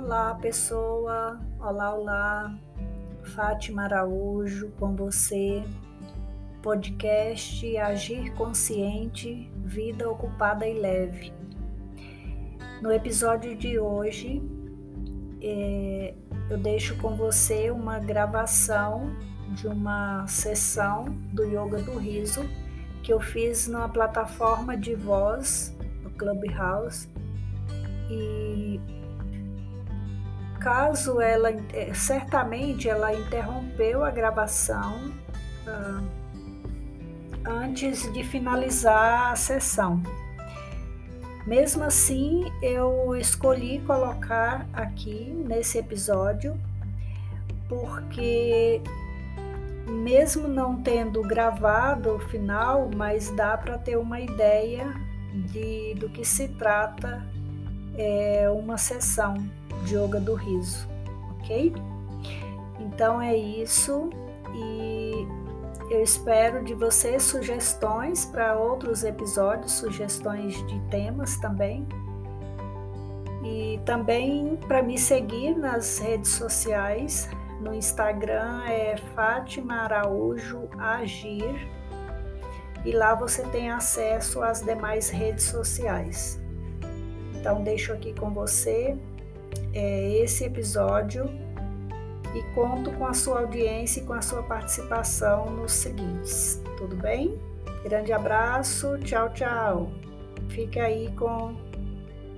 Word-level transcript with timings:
Olá, 0.00 0.32
pessoa. 0.36 1.40
Olá, 1.58 1.92
olá. 1.92 2.58
Fátima 3.34 3.82
Araújo 3.82 4.70
com 4.78 4.94
você. 4.94 5.64
Podcast 6.62 7.76
Agir 7.76 8.32
Consciente, 8.34 9.50
Vida 9.56 10.08
Ocupada 10.08 10.64
e 10.68 10.78
Leve. 10.78 11.32
No 12.80 12.92
episódio 12.92 13.56
de 13.56 13.76
hoje, 13.80 14.40
é, 15.42 16.14
eu 16.48 16.58
deixo 16.58 16.96
com 16.98 17.16
você 17.16 17.72
uma 17.72 17.98
gravação 17.98 19.16
de 19.48 19.66
uma 19.66 20.24
sessão 20.28 21.06
do 21.32 21.42
Yoga 21.42 21.82
do 21.82 21.98
Riso 21.98 22.48
que 23.02 23.12
eu 23.12 23.18
fiz 23.18 23.66
na 23.66 23.88
plataforma 23.88 24.76
de 24.76 24.94
voz 24.94 25.76
do 26.04 26.10
Clubhouse 26.10 27.08
e 28.08 28.80
caso 30.58 31.20
ela 31.20 31.50
eh, 31.72 31.92
certamente 31.94 32.88
ela 32.88 33.14
interrompeu 33.14 34.04
a 34.04 34.10
gravação 34.10 35.12
uh, 35.66 36.04
antes 37.44 38.12
de 38.12 38.22
finalizar 38.24 39.32
a 39.32 39.36
sessão. 39.36 40.02
Mesmo 41.46 41.84
assim, 41.84 42.52
eu 42.60 43.16
escolhi 43.16 43.80
colocar 43.80 44.66
aqui 44.72 45.32
nesse 45.48 45.78
episódio 45.78 46.58
porque 47.68 48.82
mesmo 49.86 50.46
não 50.46 50.82
tendo 50.82 51.22
gravado 51.22 52.16
o 52.16 52.18
final, 52.18 52.90
mas 52.94 53.30
dá 53.30 53.56
para 53.56 53.78
ter 53.78 53.96
uma 53.96 54.20
ideia 54.20 54.92
de 55.34 55.94
do 55.94 56.08
que 56.10 56.24
se 56.24 56.48
trata 56.48 57.26
é, 57.96 58.48
uma 58.50 58.76
sessão 58.76 59.34
yoga 59.86 60.20
do 60.20 60.34
riso, 60.34 60.88
ok? 61.38 61.72
Então 62.80 63.20
é 63.20 63.36
isso 63.36 64.08
e 64.54 65.26
eu 65.90 66.02
espero 66.02 66.62
de 66.62 66.74
você 66.74 67.18
sugestões 67.18 68.26
para 68.26 68.58
outros 68.58 69.04
episódios, 69.04 69.72
sugestões 69.72 70.54
de 70.66 70.78
temas 70.90 71.36
também. 71.38 71.86
E 73.42 73.80
também 73.86 74.56
para 74.68 74.82
me 74.82 74.98
seguir 74.98 75.56
nas 75.56 75.98
redes 75.98 76.30
sociais. 76.32 77.30
No 77.60 77.74
Instagram 77.74 78.62
é 78.66 78.96
Fátima 79.14 79.74
Araújo 79.76 80.68
Agir. 80.78 81.68
E 82.84 82.92
lá 82.92 83.14
você 83.14 83.42
tem 83.44 83.70
acesso 83.70 84.42
às 84.42 84.60
demais 84.60 85.08
redes 85.08 85.44
sociais. 85.44 86.38
Então 87.34 87.62
deixo 87.62 87.92
aqui 87.92 88.12
com 88.12 88.30
você 88.30 88.96
é, 89.74 90.18
esse 90.18 90.44
episódio 90.44 91.28
e 92.34 92.42
conto 92.54 92.92
com 92.92 93.06
a 93.06 93.14
sua 93.14 93.40
audiência 93.40 94.00
e 94.00 94.04
com 94.04 94.12
a 94.12 94.22
sua 94.22 94.42
participação 94.42 95.46
nos 95.50 95.72
seguintes. 95.72 96.62
Tudo 96.76 96.96
bem? 96.96 97.38
Grande 97.84 98.12
abraço, 98.12 98.98
tchau, 98.98 99.30
tchau. 99.30 99.90
Fique 100.48 100.78
aí 100.78 101.10
com, 101.12 101.54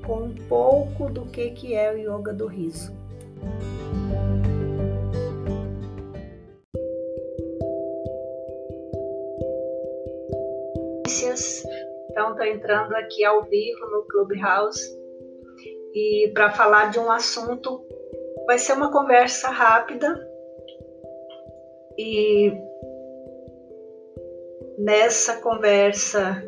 com 0.06 0.24
um 0.24 0.34
pouco 0.48 1.10
do 1.10 1.26
que, 1.26 1.50
que 1.50 1.74
é 1.74 1.92
o 1.92 1.96
yoga 1.96 2.32
do 2.32 2.46
riso. 2.46 2.92
Então, 12.10 12.32
estou 12.32 12.44
entrando 12.44 12.92
aqui 12.96 13.24
ao 13.24 13.44
vivo 13.44 13.86
no 13.86 14.02
Clubhouse 14.02 14.99
e 15.94 16.30
para 16.32 16.52
falar 16.52 16.90
de 16.90 16.98
um 16.98 17.10
assunto 17.10 17.84
vai 18.46 18.58
ser 18.58 18.72
uma 18.74 18.90
conversa 18.90 19.48
rápida 19.48 20.28
e 21.98 22.52
nessa 24.78 25.40
conversa 25.40 26.42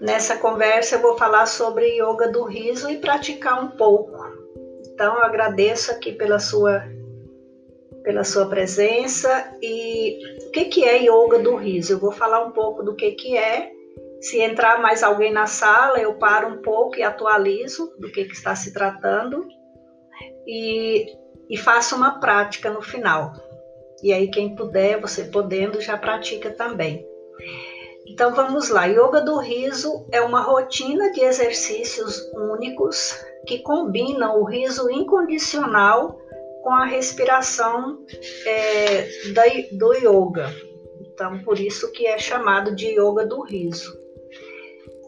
nessa 0.00 0.36
conversa 0.36 0.96
eu 0.96 1.02
vou 1.02 1.16
falar 1.16 1.46
sobre 1.46 1.98
yoga 2.00 2.28
do 2.28 2.44
riso 2.44 2.88
e 2.88 2.98
praticar 2.98 3.62
um 3.62 3.68
pouco. 3.68 4.16
Então 4.86 5.16
eu 5.16 5.22
agradeço 5.22 5.90
aqui 5.90 6.12
pela 6.12 6.38
sua 6.38 6.82
pela 8.02 8.24
sua 8.24 8.48
presença 8.48 9.28
e 9.60 10.18
o 10.46 10.50
que 10.50 10.64
que 10.66 10.84
é 10.84 11.02
yoga 11.02 11.40
do 11.40 11.56
riso? 11.56 11.92
Eu 11.92 11.98
vou 11.98 12.12
falar 12.12 12.44
um 12.44 12.52
pouco 12.52 12.82
do 12.82 12.94
que 12.94 13.12
que 13.12 13.36
é 13.36 13.70
se 14.20 14.40
entrar 14.40 14.80
mais 14.80 15.02
alguém 15.02 15.32
na 15.32 15.46
sala, 15.46 15.98
eu 15.98 16.14
paro 16.14 16.48
um 16.48 16.62
pouco 16.62 16.96
e 16.96 17.02
atualizo 17.02 17.94
do 17.98 18.10
que, 18.10 18.24
que 18.24 18.34
está 18.34 18.54
se 18.54 18.72
tratando 18.72 19.46
e, 20.46 21.06
e 21.48 21.56
faço 21.56 21.94
uma 21.94 22.18
prática 22.18 22.70
no 22.70 22.82
final. 22.82 23.32
E 24.02 24.12
aí, 24.12 24.28
quem 24.28 24.54
puder, 24.54 25.00
você 25.00 25.24
podendo, 25.24 25.80
já 25.80 25.96
pratica 25.96 26.50
também. 26.50 27.06
Então 28.06 28.34
vamos 28.34 28.70
lá. 28.70 28.86
Yoga 28.86 29.20
do 29.20 29.38
riso 29.38 30.06
é 30.10 30.20
uma 30.20 30.40
rotina 30.40 31.12
de 31.12 31.20
exercícios 31.20 32.22
únicos 32.32 33.14
que 33.46 33.58
combinam 33.58 34.40
o 34.40 34.44
riso 34.44 34.90
incondicional 34.90 36.18
com 36.62 36.70
a 36.70 36.86
respiração 36.86 38.04
é, 38.46 39.08
da, 39.32 39.42
do 39.72 39.92
yoga. 39.94 40.50
Então, 41.00 41.38
por 41.40 41.58
isso 41.58 41.92
que 41.92 42.06
é 42.06 42.18
chamado 42.18 42.74
de 42.74 42.98
yoga 42.98 43.26
do 43.26 43.42
riso. 43.42 43.97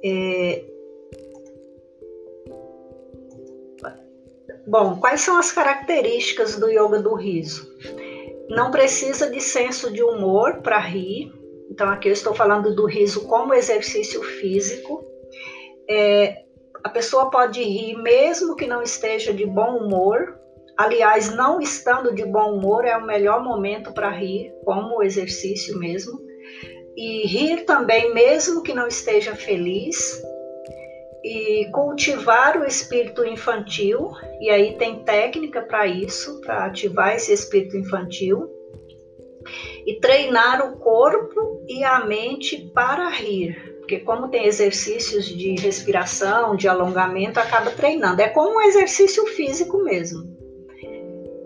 É... 0.04 0.64
Bom, 4.66 4.96
quais 5.00 5.20
são 5.20 5.38
as 5.38 5.50
características 5.50 6.56
do 6.56 6.68
yoga 6.68 7.00
do 7.00 7.14
riso? 7.14 7.68
Não 8.48 8.70
precisa 8.70 9.30
de 9.30 9.40
senso 9.40 9.92
de 9.92 10.02
humor 10.02 10.60
para 10.62 10.78
rir. 10.78 11.32
Então, 11.70 11.88
aqui 11.88 12.08
eu 12.08 12.12
estou 12.12 12.34
falando 12.34 12.74
do 12.74 12.86
riso 12.86 13.26
como 13.26 13.54
exercício 13.54 14.22
físico. 14.22 15.04
É, 15.88 16.44
a 16.84 16.88
pessoa 16.88 17.30
pode 17.30 17.62
rir 17.62 17.96
mesmo 17.96 18.54
que 18.54 18.66
não 18.66 18.82
esteja 18.82 19.32
de 19.32 19.46
bom 19.46 19.78
humor. 19.78 20.38
Aliás, 20.76 21.34
não 21.34 21.60
estando 21.60 22.14
de 22.14 22.24
bom 22.24 22.54
humor 22.54 22.84
é 22.84 22.96
o 22.96 23.06
melhor 23.06 23.42
momento 23.42 23.92
para 23.92 24.10
rir, 24.10 24.52
como 24.64 25.02
exercício 25.02 25.78
mesmo 25.78 26.29
e 26.96 27.26
rir 27.26 27.64
também, 27.64 28.12
mesmo 28.12 28.62
que 28.62 28.74
não 28.74 28.86
esteja 28.86 29.34
feliz, 29.34 30.22
e 31.22 31.68
cultivar 31.72 32.60
o 32.60 32.64
espírito 32.64 33.24
infantil, 33.24 34.10
e 34.40 34.50
aí 34.50 34.76
tem 34.76 35.04
técnica 35.04 35.62
para 35.62 35.86
isso, 35.86 36.40
para 36.40 36.66
ativar 36.66 37.14
esse 37.14 37.32
espírito 37.32 37.76
infantil, 37.76 38.48
e 39.86 39.98
treinar 40.00 40.66
o 40.66 40.78
corpo 40.78 41.64
e 41.68 41.82
a 41.82 42.04
mente 42.04 42.70
para 42.74 43.08
rir, 43.08 43.70
porque 43.90 44.04
como 44.04 44.28
tem 44.28 44.46
exercícios 44.46 45.26
de 45.26 45.56
respiração, 45.56 46.54
de 46.54 46.68
alongamento, 46.68 47.40
acaba 47.40 47.72
treinando. 47.72 48.22
É 48.22 48.28
como 48.28 48.58
um 48.58 48.60
exercício 48.60 49.26
físico 49.26 49.82
mesmo. 49.82 50.22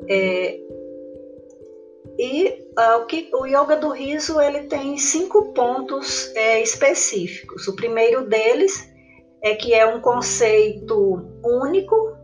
É, 0.07 0.59
e 2.19 2.69
uh, 2.79 3.03
o, 3.03 3.07
que, 3.07 3.29
o 3.35 3.47
yoga 3.47 3.77
do 3.77 3.91
riso 3.91 4.41
ele 4.41 4.65
tem 4.65 4.97
cinco 4.97 5.53
pontos 5.53 6.33
é, 6.37 6.61
específicos. 6.61 7.67
O 7.67 7.75
primeiro 7.75 8.27
deles 8.29 8.89
é 9.43 9.55
que 9.55 9.75
é 9.75 9.85
um 9.87 10.01
conceito 10.01 11.27
único. 11.43 12.15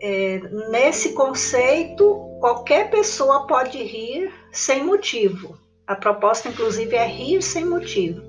É, 0.00 0.38
nesse 0.70 1.12
conceito, 1.12 2.38
qualquer 2.40 2.90
pessoa 2.90 3.46
pode 3.46 3.82
rir 3.82 4.32
sem 4.52 4.84
motivo. 4.84 5.58
A 5.86 5.94
proposta, 5.94 6.48
inclusive, 6.48 6.96
é 6.96 7.06
rir 7.06 7.42
sem 7.42 7.64
motivo. 7.64 8.22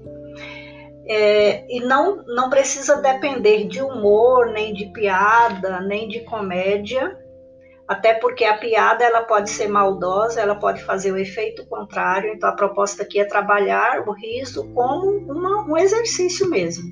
É, 1.07 1.65
e 1.69 1.79
não, 1.81 2.23
não 2.25 2.49
precisa 2.49 3.01
depender 3.01 3.65
de 3.65 3.81
humor, 3.81 4.47
nem 4.47 4.73
de 4.73 4.87
piada, 4.87 5.79
nem 5.81 6.07
de 6.07 6.21
comédia 6.21 7.24
até 7.87 8.13
porque 8.15 8.43
a 8.43 8.57
piada 8.57 9.03
ela 9.03 9.23
pode 9.23 9.49
ser 9.49 9.67
maldosa, 9.67 10.41
ela 10.41 10.55
pode 10.55 10.83
fazer 10.83 11.11
o 11.11 11.17
efeito 11.17 11.65
contrário. 11.67 12.33
Então 12.33 12.49
a 12.49 12.55
proposta 12.55 13.03
aqui 13.03 13.19
é 13.19 13.25
trabalhar 13.25 14.07
o 14.07 14.11
riso 14.11 14.71
como 14.73 15.11
uma, 15.31 15.63
um 15.65 15.77
exercício 15.77 16.49
mesmo. 16.49 16.83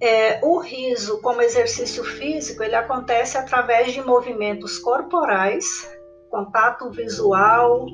É, 0.00 0.38
o 0.44 0.58
riso 0.58 1.20
como 1.22 1.42
exercício 1.42 2.04
físico 2.04 2.62
ele 2.62 2.76
acontece 2.76 3.36
através 3.36 3.92
de 3.92 4.00
movimentos 4.00 4.78
corporais, 4.78 5.90
contato 6.30 6.90
visual. 6.90 7.86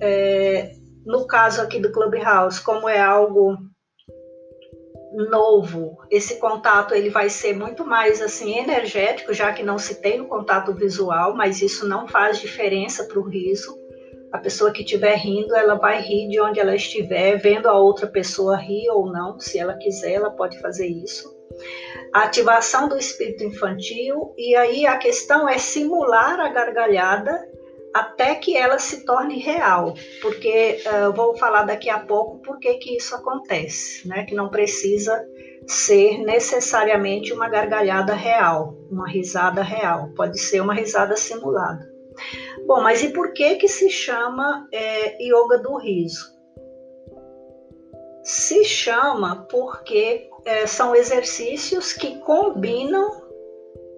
É, 0.00 0.72
no 1.04 1.26
caso 1.26 1.62
aqui 1.62 1.80
do 1.80 1.90
Clubhouse, 1.90 2.60
como 2.60 2.88
é 2.88 3.00
algo 3.00 3.56
novo, 5.12 5.98
esse 6.10 6.38
contato 6.38 6.94
ele 6.94 7.10
vai 7.10 7.28
ser 7.28 7.54
muito 7.54 7.84
mais 7.84 8.22
assim 8.22 8.58
energético, 8.58 9.34
já 9.34 9.52
que 9.52 9.62
não 9.62 9.78
se 9.78 10.00
tem 10.00 10.20
o 10.20 10.28
contato 10.28 10.72
visual, 10.74 11.34
mas 11.34 11.60
isso 11.60 11.86
não 11.88 12.06
faz 12.06 12.38
diferença 12.38 13.04
para 13.04 13.18
o 13.18 13.28
riso. 13.28 13.78
A 14.32 14.38
pessoa 14.38 14.70
que 14.70 14.82
estiver 14.82 15.16
rindo, 15.16 15.54
ela 15.56 15.74
vai 15.74 16.00
rir 16.00 16.28
de 16.28 16.40
onde 16.40 16.60
ela 16.60 16.74
estiver, 16.74 17.36
vendo 17.36 17.66
a 17.66 17.76
outra 17.76 18.06
pessoa 18.06 18.56
rir 18.56 18.88
ou 18.90 19.10
não, 19.10 19.40
se 19.40 19.58
ela 19.58 19.74
quiser, 19.74 20.12
ela 20.12 20.30
pode 20.30 20.60
fazer 20.60 20.86
isso. 20.86 21.36
A 22.12 22.22
ativação 22.22 22.88
do 22.88 22.96
espírito 22.96 23.42
infantil, 23.42 24.32
e 24.36 24.54
aí 24.54 24.86
a 24.86 24.96
questão 24.96 25.48
é 25.48 25.58
simular 25.58 26.38
a 26.38 26.48
gargalhada 26.48 27.49
até 27.94 28.34
que 28.34 28.56
ela 28.56 28.78
se 28.78 29.04
torne 29.04 29.38
real, 29.38 29.94
porque 30.22 30.82
uh, 30.86 31.04
eu 31.04 31.12
vou 31.12 31.36
falar 31.36 31.64
daqui 31.64 31.90
a 31.90 31.98
pouco 31.98 32.38
por 32.38 32.58
que 32.58 32.74
que 32.74 32.96
isso 32.96 33.14
acontece, 33.14 34.06
né? 34.06 34.24
Que 34.24 34.34
não 34.34 34.48
precisa 34.48 35.20
ser 35.66 36.18
necessariamente 36.18 37.32
uma 37.32 37.48
gargalhada 37.48 38.14
real, 38.14 38.74
uma 38.90 39.08
risada 39.08 39.62
real, 39.62 40.10
pode 40.16 40.38
ser 40.38 40.60
uma 40.60 40.74
risada 40.74 41.16
simulada. 41.16 41.88
Bom, 42.66 42.80
mas 42.82 43.02
e 43.02 43.10
por 43.10 43.32
que 43.32 43.56
que 43.56 43.68
se 43.68 43.88
chama 43.88 44.68
é, 44.72 45.22
yoga 45.22 45.58
do 45.58 45.76
riso? 45.76 46.38
Se 48.22 48.64
chama 48.64 49.46
porque 49.50 50.28
é, 50.44 50.66
são 50.66 50.94
exercícios 50.94 51.92
que 51.92 52.18
combinam 52.20 53.28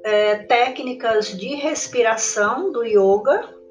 é, 0.05 0.37
técnicas 0.37 1.29
de 1.29 1.55
respiração 1.55 2.71
do 2.71 2.85
yoga 2.85 3.62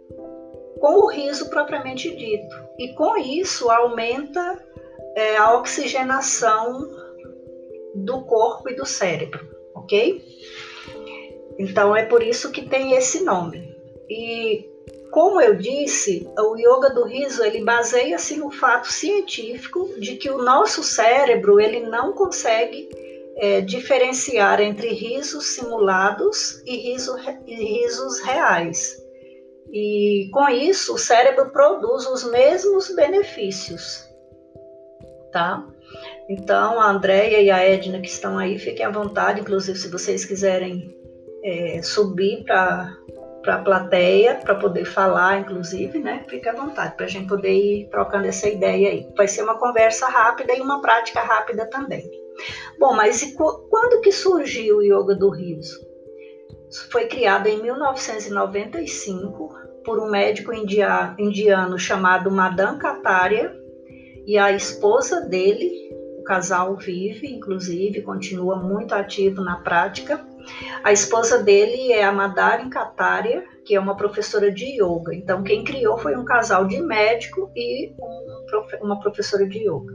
com 0.81 0.95
o 0.95 1.07
riso 1.07 1.49
propriamente 1.49 2.13
dito. 2.13 2.55
E 2.77 2.93
com 2.95 3.15
isso 3.15 3.69
aumenta 3.69 4.59
é, 5.15 5.37
a 5.37 5.55
oxigenação 5.55 6.89
do 7.93 8.23
corpo 8.23 8.69
e 8.69 8.75
do 8.75 8.85
cérebro, 8.85 9.47
ok? 9.75 10.21
Então 11.59 11.95
é 11.95 12.03
por 12.05 12.23
isso 12.23 12.51
que 12.51 12.67
tem 12.67 12.93
esse 12.93 13.23
nome. 13.23 13.77
E 14.09 14.67
como 15.11 15.39
eu 15.39 15.55
disse, 15.55 16.27
o 16.39 16.55
yoga 16.57 16.89
do 16.89 17.03
riso 17.03 17.43
ele 17.43 17.63
baseia-se 17.63 18.37
no 18.37 18.49
fato 18.49 18.91
científico 18.91 19.87
de 19.99 20.15
que 20.15 20.29
o 20.29 20.41
nosso 20.41 20.81
cérebro 20.81 21.59
ele 21.59 21.81
não 21.81 22.13
consegue 22.13 22.89
é, 23.35 23.61
diferenciar 23.61 24.61
entre 24.61 24.87
risos 24.87 25.53
simulados 25.53 26.61
e, 26.65 26.77
riso, 26.77 27.15
e 27.45 27.55
risos 27.55 28.19
reais. 28.21 29.00
E 29.71 30.29
com 30.33 30.50
isso 30.50 30.95
o 30.95 30.97
cérebro 30.97 31.50
produz 31.51 32.06
os 32.06 32.29
mesmos 32.29 32.94
benefícios, 32.94 34.06
tá? 35.31 35.65
Então 36.29 36.79
a 36.79 36.89
Andrea 36.89 37.41
e 37.41 37.50
a 37.50 37.59
Edna 37.59 38.01
que 38.01 38.09
estão 38.09 38.38
aí, 38.38 38.59
fiquem 38.59 38.85
à 38.85 38.89
vontade, 38.89 39.39
inclusive 39.39 39.77
se 39.77 39.89
vocês 39.89 40.25
quiserem 40.25 40.94
é, 41.44 41.81
subir 41.81 42.44
para 42.44 42.97
a 43.47 43.57
plateia, 43.59 44.35
para 44.35 44.56
poder 44.56 44.83
falar, 44.83 45.39
inclusive, 45.39 46.00
né? 46.00 46.25
Fica 46.27 46.51
à 46.51 46.56
vontade, 46.56 46.95
para 46.95 47.06
a 47.06 47.09
gente 47.09 47.27
poder 47.27 47.53
ir 47.53 47.89
trocando 47.89 48.27
essa 48.27 48.50
ideia 48.50 48.89
aí. 48.89 49.07
Vai 49.15 49.27
ser 49.27 49.44
uma 49.44 49.57
conversa 49.57 50.07
rápida 50.07 50.53
e 50.53 50.62
uma 50.62 50.81
prática 50.81 51.21
rápida 51.21 51.65
também. 51.69 52.09
Bom, 52.77 52.94
mas 52.94 53.21
e 53.21 53.35
quando 53.35 54.01
que 54.01 54.12
surgiu 54.12 54.77
o 54.77 54.83
Yoga 54.83 55.15
do 55.15 55.29
Riso? 55.29 55.79
Foi 56.89 57.06
criado 57.07 57.47
em 57.47 57.62
1995 57.62 59.60
por 59.83 59.99
um 59.99 60.09
médico 60.09 60.51
indiano 60.53 61.77
chamado 61.77 62.31
Madan 62.31 62.77
Kataria 62.77 63.53
e 64.25 64.37
a 64.37 64.51
esposa 64.51 65.21
dele, 65.21 65.71
o 66.19 66.23
casal 66.23 66.75
vive, 66.77 67.27
inclusive, 67.27 68.01
continua 68.01 68.55
muito 68.55 68.93
ativo 68.93 69.41
na 69.41 69.57
prática, 69.57 70.23
a 70.83 70.91
esposa 70.91 71.41
dele 71.43 71.91
é 71.91 72.03
a 72.03 72.11
Madaren 72.11 72.69
Kataria, 72.69 73.43
que 73.65 73.75
é 73.75 73.79
uma 73.79 73.95
professora 73.95 74.51
de 74.51 74.65
yoga. 74.81 75.13
Então, 75.13 75.43
quem 75.43 75.63
criou 75.63 75.97
foi 75.97 76.15
um 76.15 76.25
casal 76.25 76.65
de 76.65 76.81
médico 76.81 77.51
e 77.55 77.93
uma 78.81 78.99
professora 78.99 79.47
de 79.47 79.59
yoga. 79.59 79.93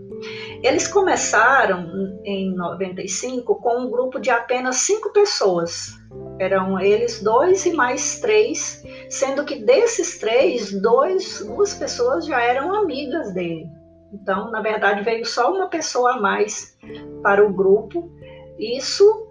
Eles 0.63 0.87
começaram 0.87 2.21
em 2.25 2.55
95 2.55 3.57
com 3.57 3.81
um 3.81 3.91
grupo 3.91 4.21
de 4.21 4.31
apenas 4.31 4.77
cinco 4.77 5.13
pessoas. 5.13 5.96
Eram 6.39 6.79
eles 6.79 7.23
dois 7.23 7.65
e 7.65 7.73
mais 7.73 8.21
três, 8.21 8.85
sendo 9.09 9.45
que 9.45 9.65
desses 9.65 10.19
três, 10.19 10.73
dois, 10.81 11.41
duas 11.41 11.75
pessoas 11.75 12.27
já 12.27 12.41
eram 12.41 12.75
amigas 12.75 13.33
dele. 13.33 13.67
Então, 14.13 14.51
na 14.51 14.61
verdade, 14.61 15.03
veio 15.03 15.25
só 15.25 15.53
uma 15.53 15.69
pessoa 15.69 16.15
a 16.15 16.21
mais 16.21 16.77
para 17.23 17.45
o 17.45 17.53
grupo. 17.53 18.11
Isso 18.59 19.27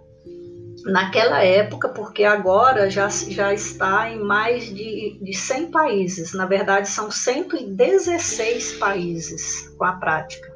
naquela 0.84 1.42
época, 1.42 1.88
porque 1.88 2.24
agora 2.24 2.88
já, 2.90 3.08
já 3.08 3.52
está 3.52 4.10
em 4.10 4.18
mais 4.18 4.64
de, 4.66 5.18
de 5.20 5.34
100 5.34 5.70
países, 5.70 6.32
na 6.32 6.46
verdade 6.46 6.88
são 6.88 7.10
116 7.10 8.74
países 8.74 9.68
com 9.76 9.84
a 9.84 9.92
prática. 9.92 10.55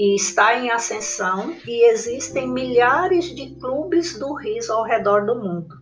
E 0.00 0.14
está 0.14 0.58
em 0.58 0.70
ascensão 0.70 1.54
e 1.68 1.90
existem 1.90 2.48
milhares 2.48 3.26
de 3.34 3.54
clubes 3.56 4.18
do 4.18 4.32
riso 4.32 4.72
ao 4.72 4.82
redor 4.82 5.26
do 5.26 5.34
mundo. 5.34 5.74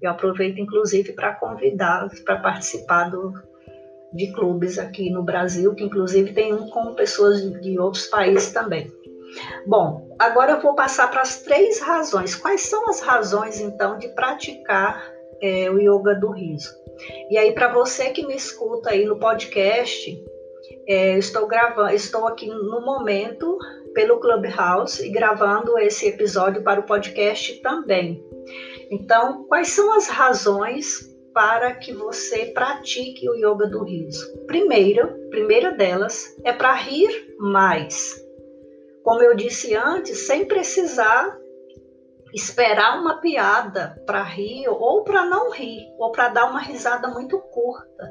Eu 0.00 0.12
aproveito 0.12 0.58
inclusive 0.58 1.12
para 1.12 1.34
convidá-los 1.34 2.18
para 2.20 2.38
participar 2.38 3.10
do, 3.10 3.34
de 4.14 4.32
clubes 4.32 4.78
aqui 4.78 5.10
no 5.10 5.22
Brasil, 5.22 5.74
que 5.74 5.84
inclusive 5.84 6.32
tem 6.32 6.54
um 6.54 6.70
com 6.70 6.94
pessoas 6.94 7.42
de 7.60 7.78
outros 7.78 8.06
países 8.06 8.50
também. 8.50 8.90
Bom, 9.66 10.08
agora 10.18 10.52
eu 10.52 10.62
vou 10.62 10.74
passar 10.74 11.10
para 11.10 11.20
as 11.20 11.42
três 11.42 11.78
razões. 11.78 12.34
Quais 12.34 12.62
são 12.62 12.88
as 12.88 13.02
razões, 13.02 13.60
então, 13.60 13.98
de 13.98 14.08
praticar 14.08 15.06
é, 15.42 15.70
o 15.70 15.78
yoga 15.78 16.14
do 16.14 16.30
riso? 16.30 16.74
E 17.28 17.36
aí, 17.36 17.52
para 17.52 17.70
você 17.70 18.08
que 18.08 18.26
me 18.26 18.36
escuta 18.36 18.92
aí 18.92 19.04
no 19.04 19.18
podcast, 19.18 20.18
é, 20.86 21.18
estou 21.18 21.46
gravando, 21.46 21.94
estou 21.94 22.26
aqui 22.26 22.46
no 22.46 22.80
momento 22.80 23.58
pelo 23.94 24.20
Clubhouse 24.20 25.04
e 25.04 25.10
gravando 25.10 25.78
esse 25.78 26.06
episódio 26.06 26.62
para 26.62 26.80
o 26.80 26.86
podcast 26.86 27.60
também. 27.60 28.22
Então, 28.90 29.44
quais 29.48 29.68
são 29.68 29.94
as 29.96 30.08
razões 30.08 31.14
para 31.32 31.74
que 31.74 31.92
você 31.92 32.46
pratique 32.46 33.28
o 33.28 33.34
yoga 33.34 33.66
do 33.66 33.84
riso? 33.84 34.38
Primeira, 34.46 35.06
primeira 35.30 35.72
delas 35.72 36.36
é 36.44 36.52
para 36.52 36.72
rir 36.74 37.34
mais 37.38 38.26
como 39.06 39.22
eu 39.22 39.36
disse 39.36 39.72
antes, 39.76 40.26
sem 40.26 40.46
precisar 40.46 41.38
esperar 42.34 43.00
uma 43.00 43.20
piada 43.20 44.02
para 44.04 44.20
rir 44.20 44.66
ou 44.68 45.04
para 45.04 45.24
não 45.26 45.52
rir, 45.52 45.86
ou 45.96 46.10
para 46.10 46.28
dar 46.30 46.50
uma 46.50 46.58
risada 46.58 47.06
muito 47.06 47.38
curta. 47.38 48.10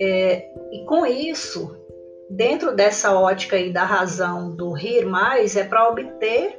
É, 0.00 0.48
e 0.72 0.84
com 0.86 1.04
isso, 1.04 1.76
dentro 2.30 2.74
dessa 2.74 3.12
ótica 3.12 3.56
aí 3.56 3.72
da 3.72 3.84
razão 3.84 4.54
do 4.54 4.72
rir 4.72 5.04
mais, 5.04 5.56
é 5.56 5.64
para 5.64 5.88
obter 5.88 6.56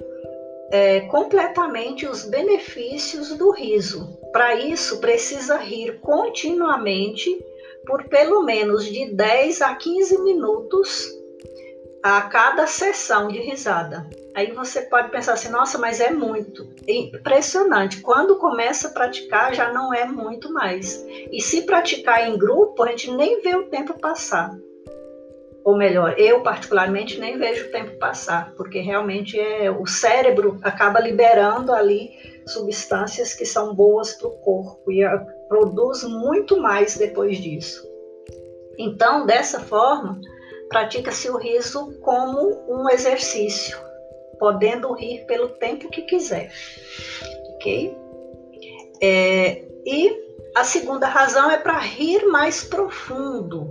é, 0.72 1.02
completamente 1.02 2.06
os 2.06 2.24
benefícios 2.24 3.38
do 3.38 3.52
riso. 3.52 4.20
Para 4.32 4.56
isso, 4.56 5.00
precisa 5.00 5.58
rir 5.58 6.00
continuamente 6.00 7.30
por 7.86 8.08
pelo 8.08 8.44
menos 8.44 8.86
de 8.86 9.14
10 9.14 9.62
a 9.62 9.76
15 9.76 10.22
minutos 10.22 11.21
a 12.04 12.22
cada 12.22 12.66
sessão 12.66 13.28
de 13.28 13.40
risada. 13.40 14.10
Aí 14.34 14.52
você 14.52 14.82
pode 14.84 15.12
pensar 15.12 15.34
assim, 15.34 15.50
nossa, 15.50 15.78
mas 15.78 16.00
é 16.00 16.10
muito. 16.12 16.68
Impressionante. 16.88 18.02
Quando 18.02 18.38
começa 18.38 18.88
a 18.88 18.92
praticar, 18.92 19.54
já 19.54 19.72
não 19.72 19.94
é 19.94 20.06
muito 20.06 20.52
mais. 20.52 21.06
E 21.32 21.42
se 21.42 21.64
praticar 21.64 22.28
em 22.28 22.38
grupo, 22.38 22.84
a 22.84 22.88
gente 22.88 23.12
nem 23.12 23.42
vê 23.42 23.56
o 23.56 23.68
tempo 23.68 24.00
passar. 24.00 24.56
Ou 25.64 25.78
melhor, 25.78 26.16
eu 26.18 26.42
particularmente 26.42 27.20
nem 27.20 27.38
vejo 27.38 27.68
o 27.68 27.72
tempo 27.72 27.98
passar, 28.00 28.52
porque 28.56 28.80
realmente 28.80 29.40
é 29.40 29.70
o 29.70 29.86
cérebro 29.86 30.58
acaba 30.64 31.00
liberando 31.00 31.72
ali 31.72 32.10
substâncias 32.48 33.36
que 33.36 33.46
são 33.46 33.76
boas 33.76 34.14
para 34.16 34.28
o 34.28 34.38
corpo 34.40 34.92
e 34.92 35.04
produz 35.48 36.04
muito 36.04 36.60
mais 36.60 36.98
depois 36.98 37.38
disso. 37.38 37.88
Então, 38.78 39.28
dessa 39.28 39.60
forma, 39.60 40.20
pratica-se 40.72 41.30
o 41.30 41.38
riso 41.38 41.94
como 42.00 42.66
um 42.68 42.90
exercício, 42.90 43.78
podendo 44.40 44.94
rir 44.94 45.26
pelo 45.26 45.50
tempo 45.50 45.90
que 45.90 46.04
quiser, 46.04 46.50
ok? 47.56 47.96
É, 49.04 49.66
e 49.86 50.16
a 50.56 50.64
segunda 50.64 51.08
razão 51.08 51.52
é 51.52 51.58
para 51.58 51.78
rir 51.78 52.26
mais 52.28 52.64
profundo. 52.64 53.68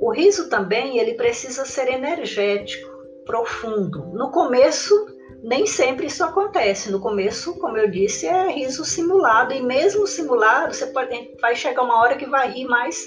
O 0.00 0.10
riso 0.10 0.48
também 0.48 0.98
ele 0.98 1.14
precisa 1.14 1.64
ser 1.64 1.88
energético, 1.88 2.90
profundo. 3.24 4.06
No 4.12 4.30
começo 4.30 4.94
nem 5.42 5.66
sempre 5.66 6.06
isso 6.06 6.22
acontece. 6.22 6.90
No 6.90 7.00
começo, 7.00 7.58
como 7.58 7.76
eu 7.76 7.90
disse, 7.90 8.26
é 8.26 8.48
riso 8.48 8.84
simulado 8.84 9.52
e 9.52 9.60
mesmo 9.60 10.06
simulado, 10.06 10.72
você 10.72 10.86
pode, 10.86 11.36
vai 11.40 11.56
chegar 11.56 11.82
uma 11.82 12.00
hora 12.00 12.16
que 12.16 12.26
vai 12.26 12.48
rir 12.48 12.66
mais 12.66 13.04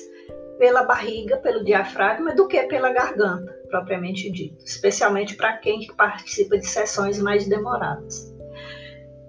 pela 0.58 0.84
barriga, 0.84 1.38
pelo 1.38 1.64
diafragma, 1.64 2.34
do 2.34 2.48
que 2.48 2.62
pela 2.64 2.92
garganta, 2.92 3.52
propriamente 3.70 4.32
dito, 4.32 4.64
especialmente 4.66 5.36
para 5.36 5.58
quem 5.58 5.86
participa 5.96 6.58
de 6.58 6.66
sessões 6.66 7.22
mais 7.22 7.48
demoradas. 7.48 8.34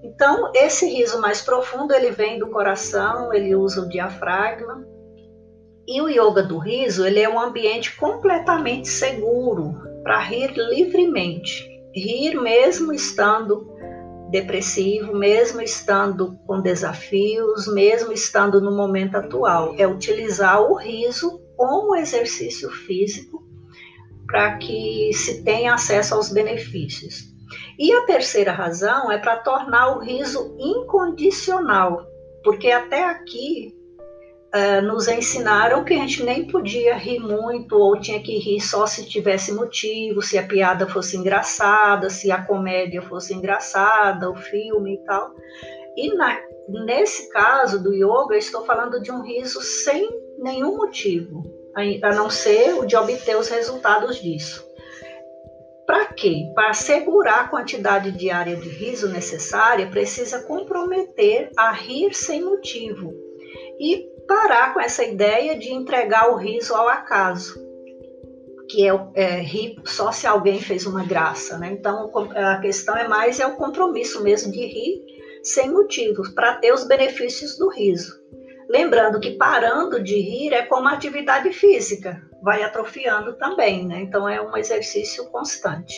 Então, 0.02 0.52
esse 0.54 0.88
riso 0.88 1.20
mais 1.20 1.42
profundo, 1.42 1.92
ele 1.92 2.10
vem 2.10 2.38
do 2.38 2.48
coração, 2.48 3.34
ele 3.34 3.54
usa 3.56 3.82
o 3.82 3.88
diafragma. 3.88 4.86
E 5.88 6.00
o 6.00 6.08
yoga 6.08 6.42
do 6.42 6.58
riso, 6.58 7.04
ele 7.04 7.20
é 7.20 7.28
um 7.28 7.40
ambiente 7.40 7.96
completamente 7.96 8.88
seguro 8.88 9.74
para 10.02 10.18
rir 10.20 10.52
livremente. 10.56 11.68
Rir 11.94 12.34
mesmo 12.40 12.92
estando 12.92 13.75
depressivo, 14.30 15.16
mesmo 15.16 15.60
estando 15.60 16.36
com 16.46 16.60
desafios, 16.60 17.66
mesmo 17.66 18.12
estando 18.12 18.60
no 18.60 18.76
momento 18.76 19.16
atual. 19.16 19.74
É 19.78 19.86
utilizar 19.86 20.60
o 20.60 20.74
riso 20.74 21.40
como 21.56 21.96
exercício 21.96 22.70
físico 22.70 23.44
para 24.26 24.58
que 24.58 25.10
se 25.14 25.42
tenha 25.44 25.74
acesso 25.74 26.14
aos 26.14 26.30
benefícios. 26.30 27.34
E 27.78 27.92
a 27.92 28.04
terceira 28.04 28.52
razão 28.52 29.10
é 29.10 29.18
para 29.18 29.36
tornar 29.36 29.96
o 29.96 30.00
riso 30.00 30.56
incondicional, 30.58 32.04
porque 32.42 32.70
até 32.70 33.04
aqui 33.04 33.72
uh, 34.56 34.82
nos 34.82 35.06
ensinaram 35.08 35.84
que 35.84 35.94
a 35.94 35.98
gente 35.98 36.22
nem 36.22 36.46
podia 36.46 36.96
rir 36.96 37.18
muito 37.18 37.76
ou 37.76 38.00
tinha 38.00 38.20
que 38.20 38.38
rir 38.38 38.60
só 38.60 38.86
se 38.86 39.06
tivesse 39.06 39.52
motivo, 39.52 40.22
se 40.22 40.38
a 40.38 40.46
piada 40.46 40.88
fosse 40.88 41.16
engraçada, 41.16 42.08
se 42.08 42.30
a 42.30 42.42
comédia 42.42 43.02
fosse 43.02 43.34
engraçada, 43.34 44.30
o 44.30 44.34
filme 44.34 44.94
e 44.94 45.04
tal. 45.04 45.30
E 45.96 46.14
na, 46.14 46.38
nesse 46.68 47.28
caso 47.30 47.82
do 47.82 47.92
yoga, 47.92 48.34
eu 48.34 48.38
estou 48.38 48.64
falando 48.64 49.00
de 49.00 49.12
um 49.12 49.22
riso 49.22 49.60
sem 49.60 50.08
nenhum 50.38 50.76
motivo, 50.76 51.44
a 52.02 52.14
não 52.14 52.30
ser 52.30 52.74
o 52.74 52.86
de 52.86 52.96
obter 52.96 53.36
os 53.36 53.48
resultados 53.48 54.20
disso. 54.20 54.66
Para 55.86 56.06
quê? 56.06 56.50
Para 56.54 56.70
assegurar 56.70 57.44
a 57.44 57.48
quantidade 57.48 58.10
diária 58.10 58.56
de 58.56 58.68
riso 58.68 59.08
necessária, 59.08 59.88
precisa 59.88 60.42
comprometer 60.42 61.50
a 61.56 61.70
rir 61.70 62.12
sem 62.12 62.42
motivo 62.42 63.14
e 63.78 64.15
parar 64.26 64.74
com 64.74 64.80
essa 64.80 65.04
ideia 65.04 65.58
de 65.58 65.72
entregar 65.72 66.30
o 66.30 66.36
riso 66.36 66.74
ao 66.74 66.88
acaso, 66.88 67.54
que 68.68 68.88
é, 68.88 69.08
é 69.14 69.40
rir 69.40 69.80
só 69.84 70.10
se 70.10 70.26
alguém 70.26 70.60
fez 70.60 70.86
uma 70.86 71.04
graça. 71.04 71.58
Né? 71.58 71.70
Então 71.72 72.10
a 72.34 72.58
questão 72.58 72.96
é 72.96 73.06
mais 73.06 73.40
é 73.40 73.46
o 73.46 73.56
compromisso 73.56 74.22
mesmo 74.22 74.52
de 74.52 74.64
rir 74.64 75.16
sem 75.42 75.70
motivos, 75.70 76.28
para 76.30 76.56
ter 76.56 76.72
os 76.72 76.84
benefícios 76.84 77.56
do 77.56 77.68
riso. 77.68 78.20
Lembrando 78.68 79.20
que 79.20 79.36
parando 79.36 80.02
de 80.02 80.20
rir 80.20 80.52
é 80.52 80.62
como 80.62 80.88
atividade 80.88 81.52
física, 81.52 82.20
vai 82.42 82.64
atrofiando 82.64 83.34
também, 83.34 83.86
né? 83.86 84.00
Então 84.00 84.28
é 84.28 84.42
um 84.42 84.56
exercício 84.56 85.24
constante. 85.26 85.94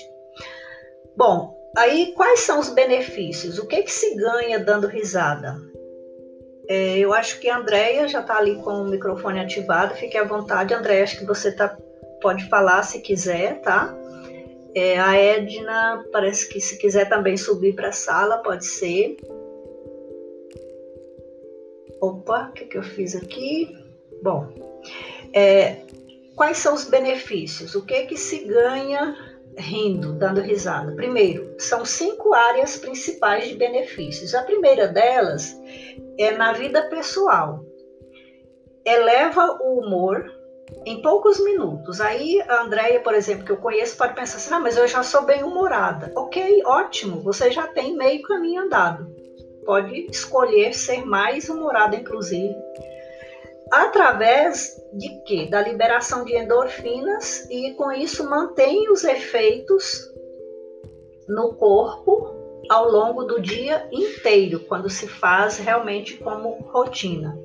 Bom, 1.17 1.57
aí 1.75 2.13
quais 2.15 2.41
são 2.41 2.61
os 2.61 2.69
benefícios? 2.69 3.59
O 3.59 3.67
que, 3.67 3.83
que 3.83 3.91
se 3.91 4.15
ganha 4.17 4.59
dando 4.59 4.87
risada? 4.87 5.57
É, 6.69 6.99
eu 6.99 7.15
acho 7.15 7.41
que 7.41 7.49
a 7.49 7.57
Andrea 7.57 8.07
já 8.07 8.21
está 8.21 8.37
ali 8.37 8.57
com 8.57 8.83
o 8.83 8.91
microfone 8.91 9.41
ativado. 9.41 9.95
Fique 9.95 10.19
à 10.19 10.25
vontade, 10.25 10.75
Andrea. 10.75 11.03
Acho 11.03 11.19
que 11.19 11.25
você 11.25 11.51
tá, 11.51 11.75
pode 12.21 12.47
falar 12.49 12.83
se 12.83 13.01
quiser, 13.01 13.61
tá? 13.63 13.97
É, 14.75 14.99
a 14.99 15.17
Edna 15.17 16.05
parece 16.13 16.47
que 16.49 16.61
se 16.61 16.77
quiser 16.77 17.09
também 17.09 17.37
subir 17.39 17.75
para 17.75 17.89
a 17.89 17.93
sala, 17.93 18.39
pode 18.39 18.67
ser. 18.67 19.17
Opa, 22.01 22.49
o 22.51 22.53
que, 22.53 22.67
que 22.67 22.77
eu 22.77 22.83
fiz 22.83 23.17
aqui? 23.17 23.75
Bom, 24.23 24.47
é, 25.33 25.79
quais 26.37 26.59
são 26.59 26.75
os 26.75 26.85
benefícios? 26.85 27.75
O 27.75 27.85
que 27.85 28.07
que 28.07 28.17
se 28.17 28.45
ganha 28.45 29.17
rindo, 29.59 30.15
dando 30.15 30.41
risada? 30.41 30.93
Primeiro, 30.93 31.55
são 31.59 31.85
cinco 31.85 32.33
áreas 32.33 32.77
principais 32.77 33.49
de 33.49 33.57
benefícios. 33.57 34.35
A 34.35 34.43
primeira 34.43 34.89
delas 34.89 35.55
é 36.19 36.31
na 36.33 36.53
vida 36.53 36.89
pessoal. 36.89 37.65
Eleva 38.85 39.59
o 39.61 39.81
humor 39.81 40.25
em 40.87 41.03
poucos 41.03 41.43
minutos. 41.43 42.01
Aí 42.01 42.41
a 42.49 42.63
Andrea, 42.63 43.01
por 43.01 43.15
exemplo, 43.15 43.45
que 43.45 43.53
eu 43.53 43.57
conheço, 43.57 43.97
pode 43.97 44.15
pensar 44.15 44.37
assim: 44.37 44.55
ah, 44.55 44.61
mas 44.61 44.77
eu 44.77 44.87
já 44.87 45.03
sou 45.03 45.23
bem 45.23 45.43
humorada. 45.43 46.13
Ok, 46.17 46.63
ótimo, 46.65 47.23
você 47.23 47.51
já 47.51 47.67
tem 47.67 47.97
meio 47.97 48.23
caminho 48.23 48.63
andado 48.63 49.19
pode 49.69 50.07
escolher 50.11 50.73
ser 50.73 51.05
mais 51.05 51.51
humorada, 51.51 51.95
inclusive, 51.95 52.57
através 53.71 54.77
de 54.93 55.23
quê? 55.25 55.47
Da 55.51 55.61
liberação 55.61 56.25
de 56.25 56.37
endorfinas 56.37 57.49
e 57.51 57.73
com 57.75 57.93
isso 57.93 58.29
mantém 58.29 58.91
os 58.91 59.05
efeitos 59.05 60.11
no 61.29 61.55
corpo 61.55 62.37
ao 62.69 62.91
longo 62.91 63.25
do 63.25 63.41
dia 63.41 63.89
inteiro, 63.91 64.61
quando 64.61 64.91
se 64.91 65.07
faz 65.07 65.59
realmente 65.59 66.17
como 66.19 66.51
rotina. 66.71 67.39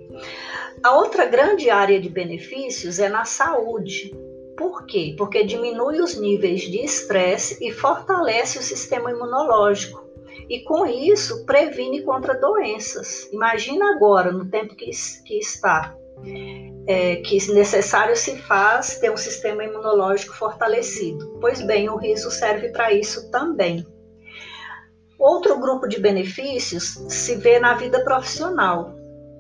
A 0.84 0.98
outra 0.98 1.26
grande 1.26 1.70
área 1.70 2.00
de 2.00 2.10
benefícios 2.10 3.00
é 3.00 3.08
na 3.08 3.24
saúde. 3.24 4.14
Por 4.58 4.86
quê? 4.86 5.16
Porque 5.18 5.44
diminui 5.44 6.02
os 6.02 6.16
níveis 6.16 6.62
de 6.62 6.84
estresse 6.84 7.58
e 7.66 7.72
fortalece 7.72 8.60
o 8.60 8.62
sistema 8.62 9.12
imunológico 9.12 10.04
e 10.50 10.62
com 10.62 10.86
isso 10.86 11.46
previne 11.46 12.02
contra 12.02 12.40
doenças. 12.40 13.30
Imagina 13.32 13.96
agora, 13.96 14.32
no 14.32 14.50
tempo 14.50 14.76
que, 14.76 14.90
que 15.26 15.38
está, 15.38 15.96
é, 16.88 17.18
que 17.18 17.36
necessário 17.54 18.16
se 18.16 18.38
faz 18.38 19.00
ter 19.00 19.12
um 19.12 19.18
sistema 19.18 19.64
imunológico 19.64 20.34
fortalecido. 20.36 21.38
Pois 21.40 21.62
bem, 21.62 21.90
o 21.90 21.96
riso 21.96 22.30
serve 22.30 22.70
para 22.70 22.94
isso 22.94 23.30
também. 23.32 23.86
Outro 25.18 25.58
grupo 25.60 25.88
de 25.88 26.00
benefícios 26.00 27.02
se 27.08 27.36
vê 27.36 27.60
na 27.60 27.76
vida 27.76 28.04
profissional. 28.04 28.94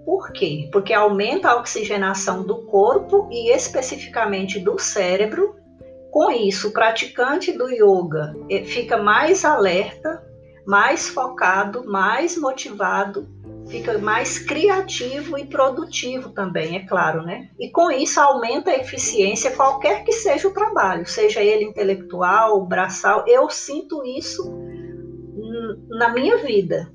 Por 0.05 0.31
quê? 0.31 0.69
Porque 0.71 0.93
aumenta 0.93 1.49
a 1.49 1.57
oxigenação 1.57 2.43
do 2.43 2.65
corpo 2.65 3.27
e 3.31 3.51
especificamente 3.51 4.59
do 4.59 4.79
cérebro. 4.79 5.55
Com 6.11 6.31
isso, 6.31 6.69
o 6.69 6.71
praticante 6.71 7.51
do 7.51 7.69
yoga 7.69 8.33
eh, 8.49 8.63
fica 8.63 8.97
mais 8.97 9.43
alerta, 9.43 10.23
mais 10.65 11.09
focado, 11.09 11.83
mais 11.85 12.37
motivado, 12.37 13.27
fica 13.73 13.97
mais 13.97 14.37
criativo 14.37 15.35
e 15.35 15.47
produtivo 15.47 16.29
também, 16.29 16.75
é 16.75 16.85
claro, 16.85 17.23
né? 17.23 17.49
E 17.59 17.71
com 17.71 17.89
isso 17.89 18.19
aumenta 18.19 18.69
a 18.69 18.77
eficiência 18.77 19.49
qualquer 19.49 20.03
que 20.03 20.11
seja 20.11 20.47
o 20.47 20.53
trabalho, 20.53 21.07
seja 21.07 21.41
ele 21.41 21.63
intelectual, 21.63 22.63
braçal. 22.67 23.25
Eu 23.27 23.49
sinto 23.49 24.05
isso 24.05 24.43
na 25.89 26.13
minha 26.13 26.37
vida. 26.37 26.93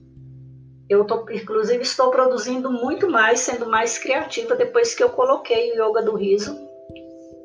Eu 0.88 1.04
tô, 1.04 1.28
inclusive 1.30 1.82
estou 1.82 2.12
produzindo 2.12 2.70
muito 2.70 3.10
mais, 3.10 3.40
sendo 3.40 3.68
mais 3.68 3.98
criativa 3.98 4.54
depois 4.54 4.94
que 4.94 5.02
eu 5.02 5.10
coloquei 5.10 5.72
o 5.72 5.84
yoga 5.84 6.00
do 6.00 6.14
riso. 6.14 6.56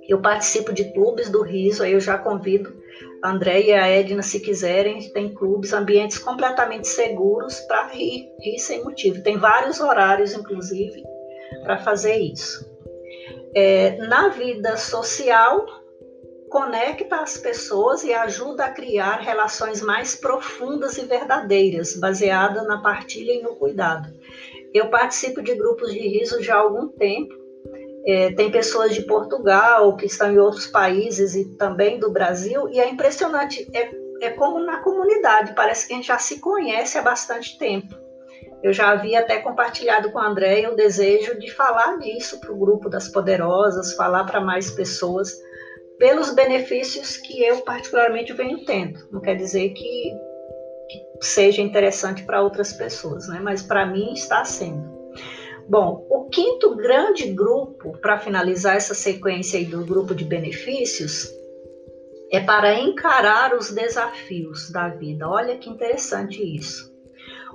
Eu 0.07 0.21
participo 0.21 0.71
de 0.71 0.93
clubes 0.93 1.27
do 1.27 1.41
riso, 1.41 1.81
aí 1.81 1.93
eu 1.93 1.99
já 1.99 2.19
convido 2.19 2.82
André 3.23 3.61
e 3.61 3.71
a 3.71 3.87
Edna, 3.87 4.21
se 4.21 4.41
quiserem, 4.41 5.09
tem 5.11 5.33
clubes, 5.33 5.71
ambientes 5.71 6.17
completamente 6.17 6.89
seguros 6.89 7.57
para 7.61 7.87
rir, 7.87 8.29
rir 8.41 8.59
sem 8.59 8.83
motivo. 8.83 9.23
Tem 9.23 9.37
vários 9.37 9.79
horários, 9.79 10.33
inclusive, 10.33 11.01
para 11.63 11.77
fazer 11.77 12.17
isso. 12.17 12.69
É, 13.55 13.95
na 14.07 14.27
vida 14.27 14.75
social, 14.75 15.65
conecta 16.49 17.21
as 17.21 17.37
pessoas 17.37 18.03
e 18.03 18.13
ajuda 18.13 18.65
a 18.65 18.71
criar 18.71 19.21
relações 19.21 19.81
mais 19.81 20.15
profundas 20.15 20.97
e 20.97 21.05
verdadeiras, 21.05 21.95
baseada 21.95 22.63
na 22.63 22.81
partilha 22.81 23.31
e 23.31 23.41
no 23.41 23.55
cuidado. 23.55 24.13
Eu 24.73 24.89
participo 24.89 25.41
de 25.41 25.55
grupos 25.55 25.93
de 25.93 25.99
riso 25.99 26.43
já 26.43 26.55
há 26.55 26.59
algum 26.59 26.89
tempo 26.89 27.42
é, 28.05 28.33
tem 28.33 28.51
pessoas 28.51 28.93
de 28.93 29.01
Portugal 29.03 29.95
que 29.95 30.05
estão 30.05 30.31
em 30.31 30.37
outros 30.37 30.67
países 30.67 31.35
e 31.35 31.55
também 31.57 31.99
do 31.99 32.11
Brasil, 32.11 32.69
e 32.69 32.79
é 32.79 32.89
impressionante, 32.89 33.67
é, 33.73 33.91
é 34.21 34.29
como 34.31 34.59
na 34.59 34.81
comunidade, 34.81 35.53
parece 35.55 35.87
que 35.87 35.93
a 35.93 35.95
gente 35.95 36.07
já 36.07 36.17
se 36.17 36.39
conhece 36.39 36.97
há 36.97 37.01
bastante 37.01 37.57
tempo. 37.57 37.95
Eu 38.61 38.71
já 38.71 38.91
havia 38.91 39.19
até 39.19 39.39
compartilhado 39.39 40.11
com 40.11 40.19
a 40.19 40.27
Andréia 40.27 40.71
o 40.71 40.75
desejo 40.75 41.37
de 41.37 41.51
falar 41.51 41.97
disso 41.99 42.39
para 42.39 42.51
o 42.51 42.57
grupo 42.57 42.89
das 42.89 43.09
poderosas, 43.09 43.93
falar 43.93 44.23
para 44.23 44.39
mais 44.39 44.71
pessoas, 44.71 45.29
pelos 45.99 46.33
benefícios 46.33 47.17
que 47.17 47.43
eu 47.43 47.61
particularmente 47.61 48.31
venho 48.31 48.63
tendo. 48.63 48.99
Não 49.11 49.19
quer 49.19 49.35
dizer 49.35 49.69
que, 49.69 50.13
que 50.89 51.25
seja 51.25 51.61
interessante 51.61 52.23
para 52.23 52.41
outras 52.41 52.71
pessoas, 52.71 53.27
né? 53.27 53.39
mas 53.41 53.61
para 53.61 53.85
mim 53.85 54.13
está 54.13 54.45
sendo. 54.45 54.92
Bom, 55.67 56.05
o 56.09 56.25
quinto 56.29 56.75
grande 56.75 57.31
grupo, 57.31 57.97
para 57.99 58.19
finalizar 58.19 58.75
essa 58.75 58.93
sequência 58.93 59.57
aí 59.57 59.65
do 59.65 59.85
grupo 59.85 60.13
de 60.13 60.25
benefícios, 60.25 61.31
é 62.31 62.39
para 62.39 62.79
encarar 62.79 63.55
os 63.55 63.71
desafios 63.71 64.71
da 64.71 64.89
vida. 64.89 65.29
Olha 65.29 65.57
que 65.57 65.69
interessante 65.69 66.43
isso. 66.43 66.91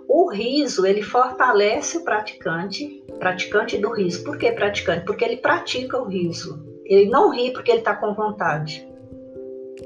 O 0.08 0.30
riso, 0.30 0.86
ele 0.86 1.02
fortalece 1.02 1.98
o 1.98 2.04
praticante, 2.04 3.04
praticante 3.18 3.76
do 3.76 3.92
riso. 3.92 4.24
Por 4.24 4.38
que 4.38 4.50
praticante? 4.52 5.04
Porque 5.04 5.24
ele 5.24 5.36
pratica 5.36 6.00
o 6.00 6.04
riso. 6.04 6.64
Ele 6.86 7.10
não 7.10 7.30
ri 7.30 7.52
porque 7.52 7.70
ele 7.70 7.80
está 7.80 7.94
com 7.94 8.14
vontade. 8.14 8.88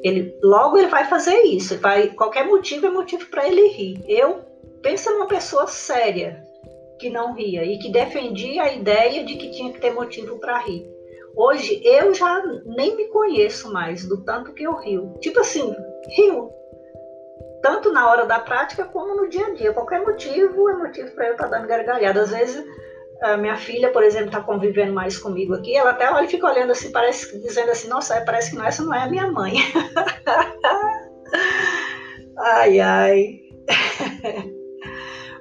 Ele 0.05 0.33
logo 0.43 0.79
ele 0.79 0.87
vai 0.87 1.07
fazer 1.07 1.43
isso. 1.43 1.77
Vai, 1.79 2.09
qualquer 2.09 2.47
motivo 2.47 2.87
é 2.87 2.91
motivo 2.91 3.27
para 3.27 3.49
ele 3.49 3.67
rir. 3.69 4.05
Eu 4.07 4.41
pensa 4.81 5.11
numa 5.11 5.27
pessoa 5.27 5.67
séria, 5.67 6.45
que 7.03 7.11
não 7.11 7.35
ria 7.35 7.65
e 7.65 7.79
que 7.79 7.91
defendia 7.91 8.63
a 8.63 8.73
ideia 8.73 9.25
de 9.25 9.35
que 9.35 9.51
tinha 9.51 9.73
que 9.73 9.81
ter 9.81 9.93
motivo 9.93 10.39
para 10.39 10.59
rir. 10.59 10.87
Hoje 11.35 11.83
eu 11.85 12.15
já 12.15 12.41
nem 12.65 12.97
me 12.97 13.09
conheço 13.09 13.73
mais 13.73 14.07
do 14.07 14.23
tanto 14.23 14.55
que 14.55 14.63
eu 14.63 14.77
rio. 14.77 15.19
Tipo 15.21 15.41
assim, 15.41 15.75
rio. 16.17 16.49
tanto 17.61 17.91
na 17.91 18.09
hora 18.09 18.25
da 18.25 18.39
prática 18.39 18.85
como 18.85 19.17
no 19.17 19.29
dia 19.29 19.47
a 19.47 19.51
dia. 19.51 19.73
Qualquer 19.73 20.03
motivo 20.03 20.69
é 20.69 20.77
motivo 20.77 21.11
para 21.13 21.27
eu 21.27 21.33
estar 21.33 21.49
tá 21.49 21.59
dando 21.59 21.67
gargalhada. 21.67 22.21
Às 22.21 22.31
vezes, 22.31 22.65
a 23.21 23.37
minha 23.37 23.57
filha, 23.57 23.91
por 23.91 24.05
exemplo, 24.05 24.27
está 24.27 24.41
convivendo 24.41 24.93
mais 24.93 25.19
comigo 25.19 25.55
aqui, 25.55 25.75
ela 25.75 25.91
até 25.91 26.09
olha 26.09 26.27
e 26.27 26.31
fica 26.31 26.47
olhando 26.47 26.71
assim, 26.71 26.93
parece 26.93 27.37
dizendo 27.41 27.73
assim, 27.73 27.89
nossa, 27.89 28.23
parece 28.25 28.51
que 28.51 28.57
não, 28.57 28.65
essa 28.65 28.85
não 28.85 28.95
é 28.95 29.03
a 29.03 29.11
minha 29.11 29.27
mãe. 29.27 29.55
ai, 32.39 32.79
ai. 32.79 33.41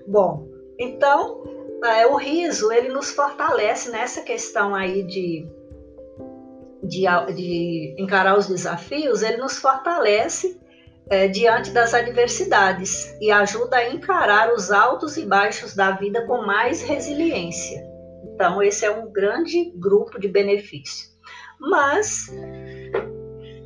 Bom, 0.07 0.49
então, 0.79 1.50
é, 1.83 2.05
o 2.05 2.15
riso, 2.15 2.71
ele 2.71 2.89
nos 2.89 3.11
fortalece 3.11 3.89
nessa 3.89 4.21
questão 4.21 4.75
aí 4.75 5.03
de, 5.03 5.47
de, 6.83 7.05
de 7.35 7.95
encarar 7.97 8.37
os 8.37 8.47
desafios, 8.47 9.21
ele 9.21 9.37
nos 9.37 9.57
fortalece 9.57 10.59
é, 11.09 11.27
diante 11.27 11.71
das 11.71 11.93
adversidades 11.93 13.13
e 13.19 13.31
ajuda 13.31 13.77
a 13.77 13.89
encarar 13.89 14.53
os 14.53 14.71
altos 14.71 15.17
e 15.17 15.25
baixos 15.25 15.75
da 15.75 15.91
vida 15.91 16.25
com 16.25 16.45
mais 16.45 16.81
resiliência. 16.81 17.83
Então, 18.33 18.61
esse 18.61 18.85
é 18.85 18.91
um 18.91 19.11
grande 19.11 19.71
grupo 19.75 20.19
de 20.19 20.27
benefício. 20.27 21.09
Mas, 21.59 22.31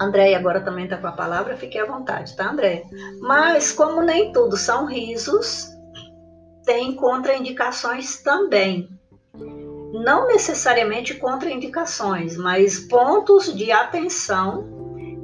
Andréia 0.02 0.38
agora 0.38 0.62
também 0.62 0.86
está 0.86 0.98
com 0.98 1.08
a 1.08 1.14
palavra, 1.14 1.56
fique 1.56 1.78
à 1.78 1.86
vontade, 1.86 2.36
tá, 2.36 2.50
Andréia? 2.50 2.84
Mas, 3.20 3.72
como 3.72 4.02
nem 4.02 4.32
tudo 4.32 4.58
são 4.58 4.86
risos, 4.86 5.75
tem 6.66 6.94
contraindicações 6.94 8.22
também. 8.22 8.90
Não 9.94 10.28
necessariamente 10.28 11.14
contraindicações, 11.14 12.36
mas 12.36 12.80
pontos 12.80 13.56
de 13.56 13.72
atenção 13.72 14.76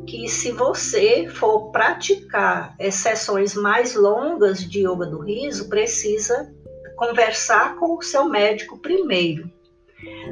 que 0.08 0.28
se 0.28 0.52
você 0.52 1.28
for 1.28 1.72
praticar 1.72 2.76
sessões 2.92 3.56
mais 3.56 3.96
longas 3.96 4.64
de 4.64 4.80
yoga 4.80 5.06
do 5.06 5.20
riso, 5.20 5.70
precisa 5.70 6.52
conversar 6.96 7.76
com 7.78 7.98
o 7.98 8.02
seu 8.02 8.26
médico 8.26 8.78
primeiro. 8.80 9.50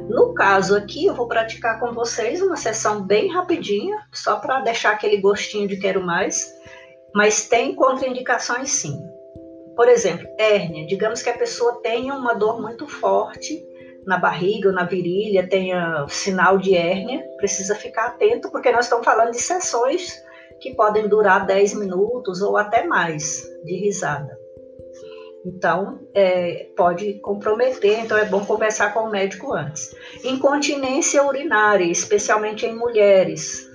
No 0.08 0.34
caso 0.34 0.76
aqui, 0.76 1.06
eu 1.06 1.14
vou 1.14 1.28
praticar 1.28 1.78
com 1.78 1.92
vocês 1.92 2.42
uma 2.42 2.56
sessão 2.56 3.02
bem 3.02 3.28
rapidinha, 3.28 3.96
só 4.12 4.36
para 4.36 4.60
deixar 4.60 4.92
aquele 4.92 5.18
gostinho 5.18 5.68
de 5.68 5.76
quero 5.76 6.04
mais, 6.04 6.52
mas 7.14 7.48
tem 7.48 7.74
contraindicações 7.74 8.70
sim. 8.70 9.09
Por 9.80 9.88
exemplo, 9.88 10.28
hérnia. 10.36 10.86
Digamos 10.86 11.22
que 11.22 11.30
a 11.30 11.38
pessoa 11.38 11.80
tenha 11.82 12.12
uma 12.12 12.34
dor 12.34 12.60
muito 12.60 12.86
forte 12.86 13.66
na 14.04 14.18
barriga 14.18 14.68
ou 14.68 14.74
na 14.74 14.84
virilha, 14.84 15.48
tenha 15.48 16.04
sinal 16.06 16.58
de 16.58 16.76
hérnia, 16.76 17.24
precisa 17.38 17.74
ficar 17.74 18.08
atento, 18.08 18.50
porque 18.50 18.70
nós 18.70 18.84
estamos 18.84 19.06
falando 19.06 19.30
de 19.30 19.40
sessões 19.40 20.22
que 20.60 20.74
podem 20.74 21.08
durar 21.08 21.46
10 21.46 21.76
minutos 21.76 22.42
ou 22.42 22.58
até 22.58 22.84
mais 22.84 23.42
de 23.64 23.74
risada. 23.74 24.38
Então, 25.46 25.98
é, 26.12 26.68
pode 26.76 27.14
comprometer, 27.20 28.00
então 28.00 28.18
é 28.18 28.26
bom 28.26 28.44
conversar 28.44 28.92
com 28.92 29.04
o 29.04 29.10
médico 29.10 29.54
antes. 29.54 29.96
Incontinência 30.22 31.24
urinária, 31.24 31.90
especialmente 31.90 32.66
em 32.66 32.76
mulheres, 32.76 33.66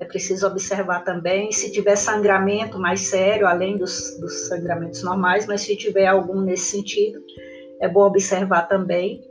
é 0.00 0.04
preciso 0.04 0.46
observar 0.46 1.02
também 1.04 1.50
se 1.50 1.72
tiver 1.72 1.96
sangramento 1.96 2.78
mais 2.78 3.00
sério, 3.08 3.46
além 3.46 3.76
dos, 3.76 4.18
dos 4.20 4.48
sangramentos 4.48 5.02
normais, 5.02 5.46
mas 5.46 5.62
se 5.62 5.76
tiver 5.76 6.06
algum 6.06 6.40
nesse 6.40 6.70
sentido, 6.70 7.20
é 7.80 7.88
bom 7.88 8.02
observar 8.02 8.62
também. 8.68 9.22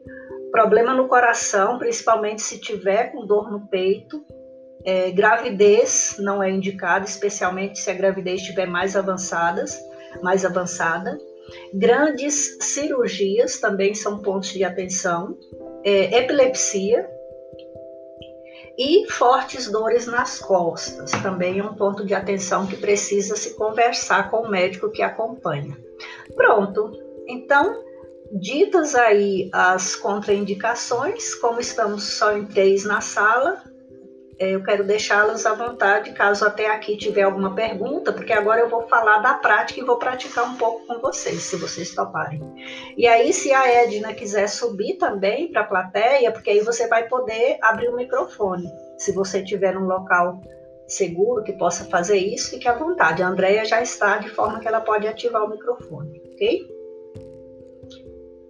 Problema 0.51 0.93
no 0.93 1.07
coração, 1.07 1.77
principalmente 1.77 2.41
se 2.41 2.59
tiver 2.59 3.11
com 3.11 3.25
dor 3.25 3.49
no 3.51 3.67
peito. 3.67 4.23
É, 4.85 5.11
gravidez 5.11 6.15
não 6.19 6.41
é 6.41 6.49
indicada, 6.49 7.05
especialmente 7.05 7.79
se 7.79 7.89
a 7.89 7.93
gravidez 7.93 8.41
estiver 8.41 8.67
mais 8.67 8.95
avançadas, 8.95 9.77
mais 10.21 10.45
avançada. 10.45 11.17
Grandes 11.73 12.57
cirurgias 12.61 13.59
também 13.59 13.93
são 13.93 14.19
pontos 14.19 14.49
de 14.49 14.63
atenção. 14.63 15.37
É, 15.83 16.17
epilepsia 16.19 17.16
e 18.77 19.09
fortes 19.09 19.69
dores 19.71 20.05
nas 20.05 20.39
costas, 20.39 21.11
também 21.23 21.59
é 21.59 21.63
um 21.63 21.73
ponto 21.73 22.05
de 22.05 22.13
atenção 22.13 22.67
que 22.67 22.77
precisa 22.77 23.35
se 23.35 23.55
conversar 23.55 24.29
com 24.29 24.41
o 24.41 24.49
médico 24.49 24.91
que 24.91 25.01
acompanha. 25.01 25.77
Pronto. 26.35 26.91
Então, 27.27 27.83
Ditas 28.31 28.93
aí 28.93 29.49
as 29.53 29.95
contraindicações, 29.95 31.33
como 31.35 31.59
estamos 31.61 32.03
só 32.17 32.37
em 32.37 32.45
três 32.45 32.83
na 32.83 32.99
sala, 32.99 33.63
eu 34.39 34.63
quero 34.63 34.83
deixá-las 34.83 35.45
à 35.45 35.53
vontade, 35.53 36.11
caso 36.11 36.45
até 36.45 36.67
aqui 36.67 36.95
tiver 36.95 37.23
alguma 37.23 37.55
pergunta, 37.55 38.13
porque 38.13 38.31
agora 38.31 38.61
eu 38.61 38.69
vou 38.69 38.87
falar 38.87 39.19
da 39.19 39.33
prática 39.35 39.79
e 39.79 39.83
vou 39.83 39.97
praticar 39.97 40.45
um 40.45 40.55
pouco 40.55 40.85
com 40.85 40.99
vocês, 40.99 41.41
se 41.41 41.55
vocês 41.55 41.93
toparem. 41.95 42.41
E 42.95 43.07
aí, 43.07 43.33
se 43.33 43.51
a 43.51 43.67
Edna 43.67 44.13
quiser 44.13 44.47
subir 44.47 44.97
também 44.97 45.51
para 45.51 45.61
a 45.61 45.67
plateia, 45.67 46.31
porque 46.31 46.51
aí 46.51 46.59
você 46.59 46.87
vai 46.87 47.07
poder 47.07 47.57
abrir 47.61 47.89
o 47.89 47.95
microfone. 47.95 48.69
Se 48.97 49.11
você 49.11 49.43
tiver 49.43 49.75
um 49.75 49.85
local 49.85 50.39
seguro 50.87 51.43
que 51.43 51.53
possa 51.53 51.85
fazer 51.85 52.17
isso, 52.17 52.51
fique 52.51 52.67
à 52.67 52.73
vontade. 52.73 53.23
A 53.23 53.27
Andrea 53.27 53.65
já 53.65 53.81
está 53.81 54.17
de 54.17 54.29
forma 54.29 54.59
que 54.59 54.67
ela 54.67 54.81
pode 54.81 55.07
ativar 55.07 55.43
o 55.43 55.49
microfone, 55.49 56.21
ok? 56.33 56.67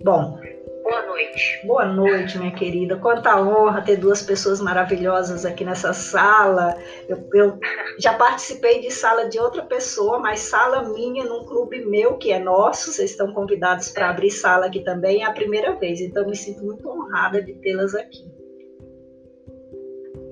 Bom. 0.04 0.40
Boa 0.88 1.06
noite. 1.06 1.60
Boa 1.66 1.86
noite, 1.86 2.38
minha 2.38 2.56
querida. 2.56 2.96
Quanta 2.96 3.42
honra 3.42 3.82
ter 3.82 3.98
duas 3.98 4.22
pessoas 4.22 4.62
maravilhosas 4.62 5.46
aqui 5.46 5.66
nessa 5.66 5.92
sala. 5.92 6.82
Eu, 7.10 7.30
eu 7.34 7.60
já 8.00 8.14
participei 8.14 8.80
de 8.80 8.90
sala 8.90 9.28
de 9.28 9.38
outra 9.38 9.64
pessoa, 9.64 10.18
mas 10.18 10.40
sala 10.40 10.88
minha 10.94 11.26
num 11.26 11.46
clube 11.46 11.84
meu, 11.84 12.18
que 12.18 12.32
é 12.32 12.40
nosso. 12.40 12.94
Vocês 12.94 13.12
estão 13.12 13.34
convidados 13.34 13.90
para 13.90 14.10
abrir 14.10 14.32
sala 14.32 14.68
aqui 14.68 14.82
também. 14.82 15.24
É 15.24 15.26
a 15.26 15.34
primeira 15.34 15.76
vez, 15.76 16.00
então 16.00 16.26
me 16.26 16.38
sinto 16.38 16.64
muito 16.64 16.88
honrada 16.88 17.42
de 17.42 17.54
tê-las 17.56 17.94
aqui. 17.94 18.24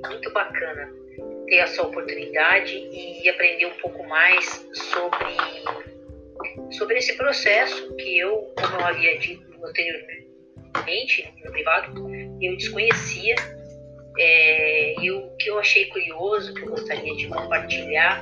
Muito 0.08 0.32
bacana 0.32 0.90
ter 1.48 1.58
essa 1.58 1.82
oportunidade 1.82 2.78
e 2.78 3.30
aprender 3.30 3.66
um 3.66 3.78
pouco 3.82 4.08
mais 4.08 4.66
sobre 4.72 5.36
sobre 6.72 6.98
esse 6.98 7.18
processo 7.18 7.94
que 7.98 8.20
eu, 8.20 8.54
como 8.58 8.80
eu 8.80 8.86
havia 8.86 9.20
dito 9.20 9.46
anteriormente 9.62 10.25
no 11.44 11.52
privado, 11.52 12.10
eu 12.42 12.56
desconhecia. 12.58 13.36
É, 14.18 14.96
e 15.02 15.12
o 15.12 15.36
que 15.38 15.50
eu 15.50 15.60
achei 15.60 15.86
curioso, 15.86 16.54
que 16.54 16.62
eu 16.62 16.70
gostaria 16.70 17.16
de 17.16 17.28
compartilhar, 17.28 18.22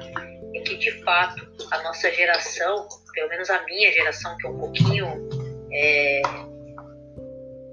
é 0.56 0.60
que 0.62 0.76
de 0.78 0.92
fato 1.04 1.48
a 1.72 1.84
nossa 1.84 2.12
geração, 2.12 2.88
pelo 3.13 3.30
menos 3.30 3.50
a 3.50 3.63
minha 3.66 3.92
geração, 3.92 4.36
que 4.38 4.48
é 4.48 4.50
um 4.50 4.58
pouquinho 4.58 5.30
é, 5.72 6.22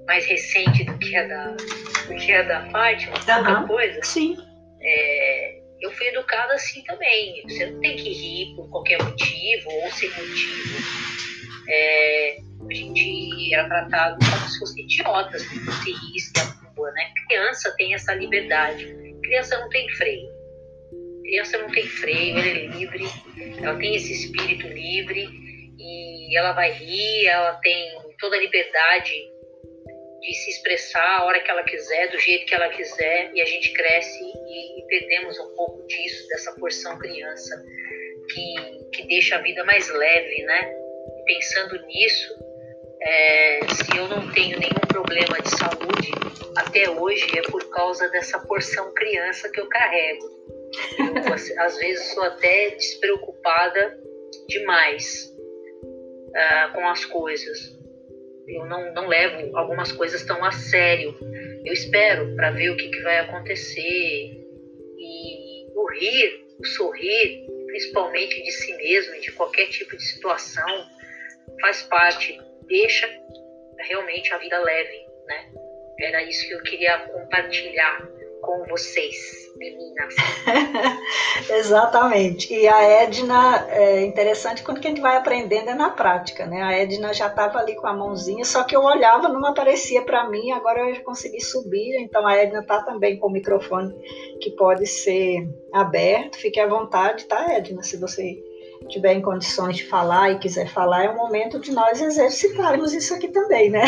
mais 0.05 0.25
recente 0.25 0.83
do 0.83 0.97
que 0.99 1.15
a 1.15 1.27
da, 1.27 1.47
do 1.51 2.15
que 2.15 2.31
a 2.31 2.43
da 2.43 2.69
Fátima, 2.69 3.61
uhum. 3.61 3.67
coisa. 3.67 3.99
Sim. 4.03 4.37
É, 4.81 5.61
eu 5.81 5.91
fui 5.91 6.07
educada 6.07 6.53
assim 6.53 6.83
também. 6.83 7.41
Você 7.43 7.65
não 7.65 7.79
tem 7.79 7.95
que 7.95 8.09
rir 8.09 8.55
por 8.55 8.69
qualquer 8.69 9.01
motivo 9.03 9.69
ou 9.69 9.91
sem 9.91 10.09
motivo. 10.09 10.77
É, 11.67 12.37
a 12.69 12.73
gente 12.73 13.53
era 13.53 13.67
tratado 13.67 14.17
como 14.19 14.47
fosse 14.61 14.81
idiotas, 14.81 15.41
se 15.41 15.59
fosse 15.65 15.91
risse 15.91 16.31
a 16.39 16.71
rua, 16.75 16.91
né? 16.91 17.11
Criança 17.27 17.73
tem 17.77 17.93
essa 17.93 18.13
liberdade. 18.13 18.85
Criança 19.23 19.59
não 19.59 19.69
tem 19.69 19.89
freio. 19.89 20.29
Criança 21.23 21.57
não 21.57 21.71
tem 21.71 21.85
freio, 21.85 22.37
ela 22.37 22.47
é 22.47 22.67
livre, 22.67 23.05
ela 23.61 23.77
tem 23.77 23.95
esse 23.95 24.11
espírito 24.11 24.67
livre 24.67 25.29
e 25.79 26.37
ela 26.37 26.51
vai 26.51 26.71
rir, 26.73 27.27
ela 27.27 27.53
tem 27.55 27.89
toda 28.19 28.35
a 28.35 28.39
liberdade 28.39 29.13
de 30.21 30.33
se 30.35 30.51
expressar 30.51 31.19
a 31.19 31.23
hora 31.23 31.39
que 31.39 31.49
ela 31.49 31.63
quiser, 31.63 32.11
do 32.11 32.19
jeito 32.19 32.45
que 32.45 32.53
ela 32.53 32.69
quiser, 32.69 33.31
e 33.33 33.41
a 33.41 33.45
gente 33.45 33.73
cresce 33.73 34.23
e, 34.23 34.79
e 34.79 34.87
perdemos 34.87 35.39
um 35.39 35.55
pouco 35.55 35.87
disso, 35.87 36.27
dessa 36.27 36.51
porção 36.59 36.99
criança, 36.99 37.63
que, 38.29 38.89
que 38.93 39.07
deixa 39.07 39.37
a 39.37 39.41
vida 39.41 39.63
mais 39.63 39.89
leve, 39.89 40.43
né? 40.43 40.73
Pensando 41.25 41.85
nisso, 41.87 42.50
é, 43.01 43.59
se 43.67 43.97
eu 43.97 44.07
não 44.07 44.31
tenho 44.31 44.59
nenhum 44.59 44.81
problema 44.87 45.41
de 45.41 45.49
saúde 45.49 46.11
até 46.55 46.89
hoje, 46.89 47.27
é 47.37 47.41
por 47.43 47.69
causa 47.69 48.07
dessa 48.09 48.39
porção 48.39 48.93
criança 48.93 49.49
que 49.49 49.59
eu 49.59 49.67
carrego. 49.67 50.29
Eu, 50.99 51.63
às 51.63 51.77
vezes 51.77 52.13
sou 52.13 52.23
até 52.23 52.69
despreocupada 52.71 53.97
demais 54.47 55.33
uh, 56.29 56.73
com 56.73 56.87
as 56.87 57.05
coisas 57.05 57.81
eu 58.47 58.65
não, 58.65 58.93
não 58.93 59.07
levo 59.07 59.55
algumas 59.55 59.91
coisas 59.91 60.23
tão 60.23 60.43
a 60.43 60.51
sério. 60.51 61.15
Eu 61.63 61.73
espero 61.73 62.35
para 62.35 62.51
ver 62.51 62.69
o 62.71 62.77
que, 62.77 62.89
que 62.89 63.01
vai 63.01 63.19
acontecer. 63.19 63.81
E 64.97 65.67
o 65.73 65.89
rir, 65.91 66.45
o 66.59 66.65
sorrir, 66.65 67.45
principalmente 67.67 68.41
de 68.43 68.51
si 68.51 68.75
mesmo 68.75 69.15
e 69.15 69.21
de 69.21 69.31
qualquer 69.31 69.67
tipo 69.67 69.95
de 69.95 70.03
situação, 70.03 70.85
faz 71.61 71.83
parte, 71.83 72.39
deixa 72.71 73.07
realmente 73.77 74.33
a 74.33 74.37
vida 74.37 74.57
leve, 74.57 75.05
né? 75.27 75.51
Era 75.99 76.23
isso 76.23 76.47
que 76.47 76.53
eu 76.53 76.63
queria 76.63 76.97
compartilhar 76.99 78.01
com 78.41 78.65
vocês, 78.67 79.15
meninas. 79.55 80.15
Exatamente. 81.47 82.51
E 82.51 82.67
a 82.67 82.81
Edna, 82.81 83.67
é 83.69 84.01
interessante 84.01 84.63
quando 84.63 84.79
a 84.79 84.81
gente 84.81 85.01
vai 85.01 85.15
aprendendo 85.15 85.69
é 85.69 85.75
na 85.75 85.91
prática, 85.91 86.47
né? 86.47 86.63
A 86.63 86.71
Edna 86.71 87.13
já 87.13 87.27
estava 87.27 87.59
ali 87.59 87.75
com 87.75 87.85
a 87.85 87.93
mãozinha, 87.93 88.43
só 88.43 88.63
que 88.63 88.75
eu 88.75 88.81
olhava, 88.81 89.29
não 89.29 89.45
aparecia 89.45 90.01
para 90.01 90.27
mim, 90.27 90.51
agora 90.51 90.79
eu 90.79 90.95
já 90.95 91.01
consegui 91.01 91.41
subir, 91.41 91.99
então 91.99 92.25
a 92.25 92.35
Edna 92.35 92.61
está 92.61 92.81
também 92.81 93.19
com 93.19 93.27
o 93.27 93.31
microfone 93.31 93.93
que 94.41 94.49
pode 94.51 94.87
ser 94.87 95.47
aberto. 95.71 96.37
Fique 96.37 96.59
à 96.59 96.65
vontade, 96.65 97.25
tá, 97.25 97.53
Edna? 97.53 97.83
Se 97.83 97.97
você 97.97 98.41
tiver 98.89 99.13
em 99.13 99.21
condições 99.21 99.77
de 99.77 99.85
falar 99.87 100.31
e 100.31 100.39
quiser 100.39 100.67
falar, 100.67 101.05
é 101.05 101.09
o 101.09 101.15
momento 101.15 101.59
de 101.59 101.71
nós 101.71 102.01
exercitarmos 102.01 102.93
isso 102.93 103.13
aqui 103.13 103.27
também, 103.29 103.69
né? 103.69 103.83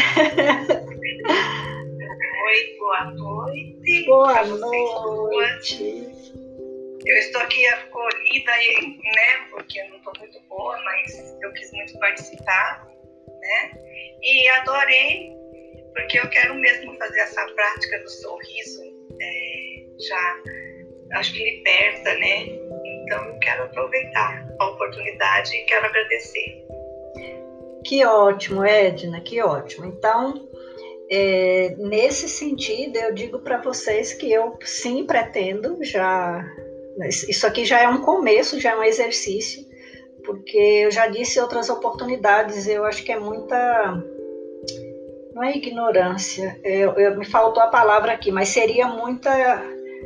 Oi, 2.45 2.77
boa 2.79 3.05
noite. 3.11 4.05
Boa 4.05 4.43
noite. 4.45 6.07
Eu 7.05 7.17
estou 7.17 7.41
aqui 7.41 7.65
acolhida, 7.67 8.51
né, 8.51 9.47
porque 9.51 9.81
eu 9.81 9.89
não 9.89 9.97
estou 9.97 10.13
muito 10.19 10.39
boa, 10.47 10.79
mas 10.83 11.37
eu 11.41 11.51
quis 11.51 11.71
muito 11.73 11.99
participar, 11.99 12.87
né? 13.27 13.71
E 14.21 14.47
adorei, 14.49 15.33
porque 15.93 16.17
eu 16.17 16.29
quero 16.29 16.55
mesmo 16.55 16.97
fazer 16.97 17.19
essa 17.19 17.45
prática 17.47 17.99
do 17.99 18.09
sorriso, 18.09 18.83
é, 19.19 19.83
já 20.07 20.37
acho 21.19 21.33
que 21.33 21.43
liberta, 21.43 22.13
né? 22.15 22.45
Então 23.03 23.39
quero 23.39 23.63
aproveitar 23.63 24.47
a 24.59 24.69
oportunidade 24.69 25.55
e 25.55 25.63
quero 25.65 25.85
agradecer. 25.85 26.63
Que 27.83 28.05
ótimo, 28.05 28.63
Edna, 28.63 29.19
que 29.19 29.41
ótimo. 29.41 29.85
Então, 29.85 30.47
é, 31.09 31.75
nesse 31.77 32.29
sentido, 32.29 32.97
eu 32.97 33.13
digo 33.13 33.39
para 33.39 33.61
vocês 33.61 34.13
que 34.13 34.31
eu 34.31 34.57
sim 34.61 35.05
pretendo 35.05 35.77
já. 35.83 36.43
Isso 37.27 37.45
aqui 37.45 37.65
já 37.65 37.81
é 37.81 37.87
um 37.87 38.01
começo, 38.01 38.59
já 38.59 38.71
é 38.71 38.75
um 38.75 38.83
exercício, 38.83 39.65
porque 40.23 40.57
eu 40.57 40.91
já 40.91 41.07
disse 41.07 41.39
outras 41.39 41.69
oportunidades, 41.69 42.67
eu 42.67 42.85
acho 42.85 43.03
que 43.03 43.11
é 43.11 43.19
muita. 43.19 44.01
Não 45.33 45.43
é 45.43 45.57
ignorância, 45.57 46.59
eu, 46.63 46.93
eu 46.93 47.17
me 47.17 47.25
faltou 47.25 47.61
a 47.61 47.67
palavra 47.67 48.13
aqui, 48.13 48.31
mas 48.31 48.49
seria 48.49 48.87
muita 48.87 49.31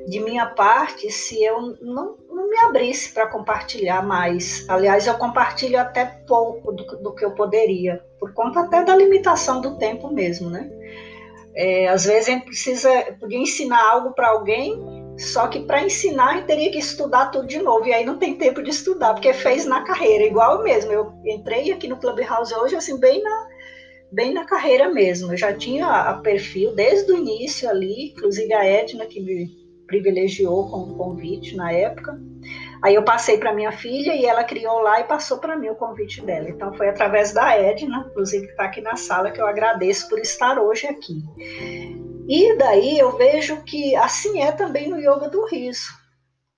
de 0.07 0.21
minha 0.21 0.45
parte 0.45 1.11
se 1.11 1.43
eu 1.43 1.75
não, 1.81 2.17
me 2.49 2.57
abrisse 2.59 3.13
para 3.13 3.27
compartilhar 3.27 4.05
mais. 4.05 4.65
Aliás, 4.67 5.07
eu 5.07 5.15
compartilho 5.15 5.79
até 5.79 6.05
pouco 6.05 6.71
do, 6.71 6.83
do, 6.97 7.13
que 7.13 7.23
eu 7.25 7.31
poderia, 7.31 8.03
por 8.19 8.33
conta 8.33 8.61
até 8.61 8.83
da 8.83 8.95
limitação 8.95 9.61
do 9.61 9.77
tempo 9.77 10.11
mesmo, 10.11 10.49
né? 10.49 10.69
É, 11.55 11.87
às 11.87 12.05
vezes 12.05 12.29
a 12.29 12.31
gente 12.33 12.45
precisa 12.45 12.89
podia 13.19 13.39
ensinar 13.39 13.83
algo 13.89 14.11
para 14.11 14.29
alguém, 14.29 14.79
só 15.17 15.47
que 15.47 15.61
para 15.61 15.83
ensinar 15.83 16.29
a 16.29 16.33
gente 16.35 16.45
teria 16.45 16.71
que 16.71 16.77
estudar 16.77 17.31
tudo 17.31 17.47
de 17.47 17.57
novo, 17.57 17.87
e 17.87 17.93
aí 17.93 18.05
não 18.05 18.17
tem 18.17 18.35
tempo 18.35 18.61
de 18.61 18.69
estudar, 18.69 19.13
porque 19.13 19.33
fez 19.33 19.65
na 19.65 19.81
carreira, 19.81 20.23
igual 20.23 20.61
mesmo. 20.63 20.91
Eu 20.91 21.13
entrei 21.25 21.71
aqui 21.71 21.87
no 21.87 21.97
Clubhouse 21.97 22.53
hoje, 22.53 22.75
assim, 22.75 22.99
bem 22.99 23.23
na, 23.23 23.47
bem 24.11 24.33
na 24.33 24.45
carreira 24.45 24.89
mesmo. 24.93 25.33
Eu 25.33 25.37
já 25.37 25.51
tinha 25.51 25.87
a 25.87 26.13
perfil 26.19 26.75
desde 26.75 27.11
o 27.11 27.17
início 27.17 27.67
ali, 27.67 28.11
inclusive 28.11 28.53
a 28.53 28.63
Edna, 28.63 29.07
que 29.07 29.19
me 29.19 29.66
privilegiou 29.87 30.69
com 30.69 30.81
o 30.81 30.95
convite 30.95 31.55
na 31.55 31.71
época. 31.71 32.19
Aí 32.83 32.93
eu 32.93 33.03
passei 33.03 33.37
para 33.37 33.53
minha 33.53 33.71
filha 33.71 34.13
e 34.13 34.25
ela 34.25 34.43
criou 34.43 34.79
lá 34.79 34.99
e 34.99 35.05
passou 35.05 35.39
para 35.39 35.57
mim 35.57 35.69
o 35.69 35.75
convite 35.75 36.21
dela. 36.21 36.49
Então 36.49 36.73
foi 36.73 36.89
através 36.89 37.33
da 37.33 37.57
Edna, 37.57 38.05
inclusive 38.09 38.45
que 38.45 38.51
está 38.51 38.65
aqui 38.65 38.81
na 38.81 38.95
sala, 38.95 39.31
que 39.31 39.41
eu 39.41 39.47
agradeço 39.47 40.07
por 40.09 40.19
estar 40.19 40.59
hoje 40.59 40.85
aqui. 40.85 41.23
E 42.27 42.55
daí 42.57 42.99
eu 42.99 43.17
vejo 43.17 43.63
que 43.63 43.95
assim 43.95 44.41
é 44.41 44.51
também 44.51 44.89
no 44.89 44.99
yoga 44.99 45.29
do 45.29 45.45
riso. 45.45 45.89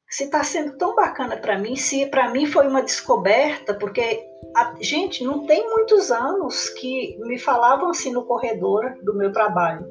Se 0.10 0.24
está 0.24 0.44
sendo 0.44 0.76
tão 0.78 0.96
bacana 0.96 1.38
para 1.38 1.58
mim, 1.58 1.76
se 1.76 2.08
para 2.08 2.30
mim 2.32 2.48
foi 2.48 2.68
uma 2.68 2.82
descoberta, 2.82 3.76
porque 3.76 4.20
a, 4.56 4.74
gente 4.82 5.24
não 5.24 5.46
tem 5.46 5.70
muitos 5.70 6.12
anos 6.12 6.68
que 6.70 7.16
me 7.20 7.38
falavam 7.38 7.92
assim 7.92 8.12
no 8.12 8.26
corredor 8.26 8.96
do 9.04 9.16
meu 9.16 9.32
trabalho. 9.32 9.86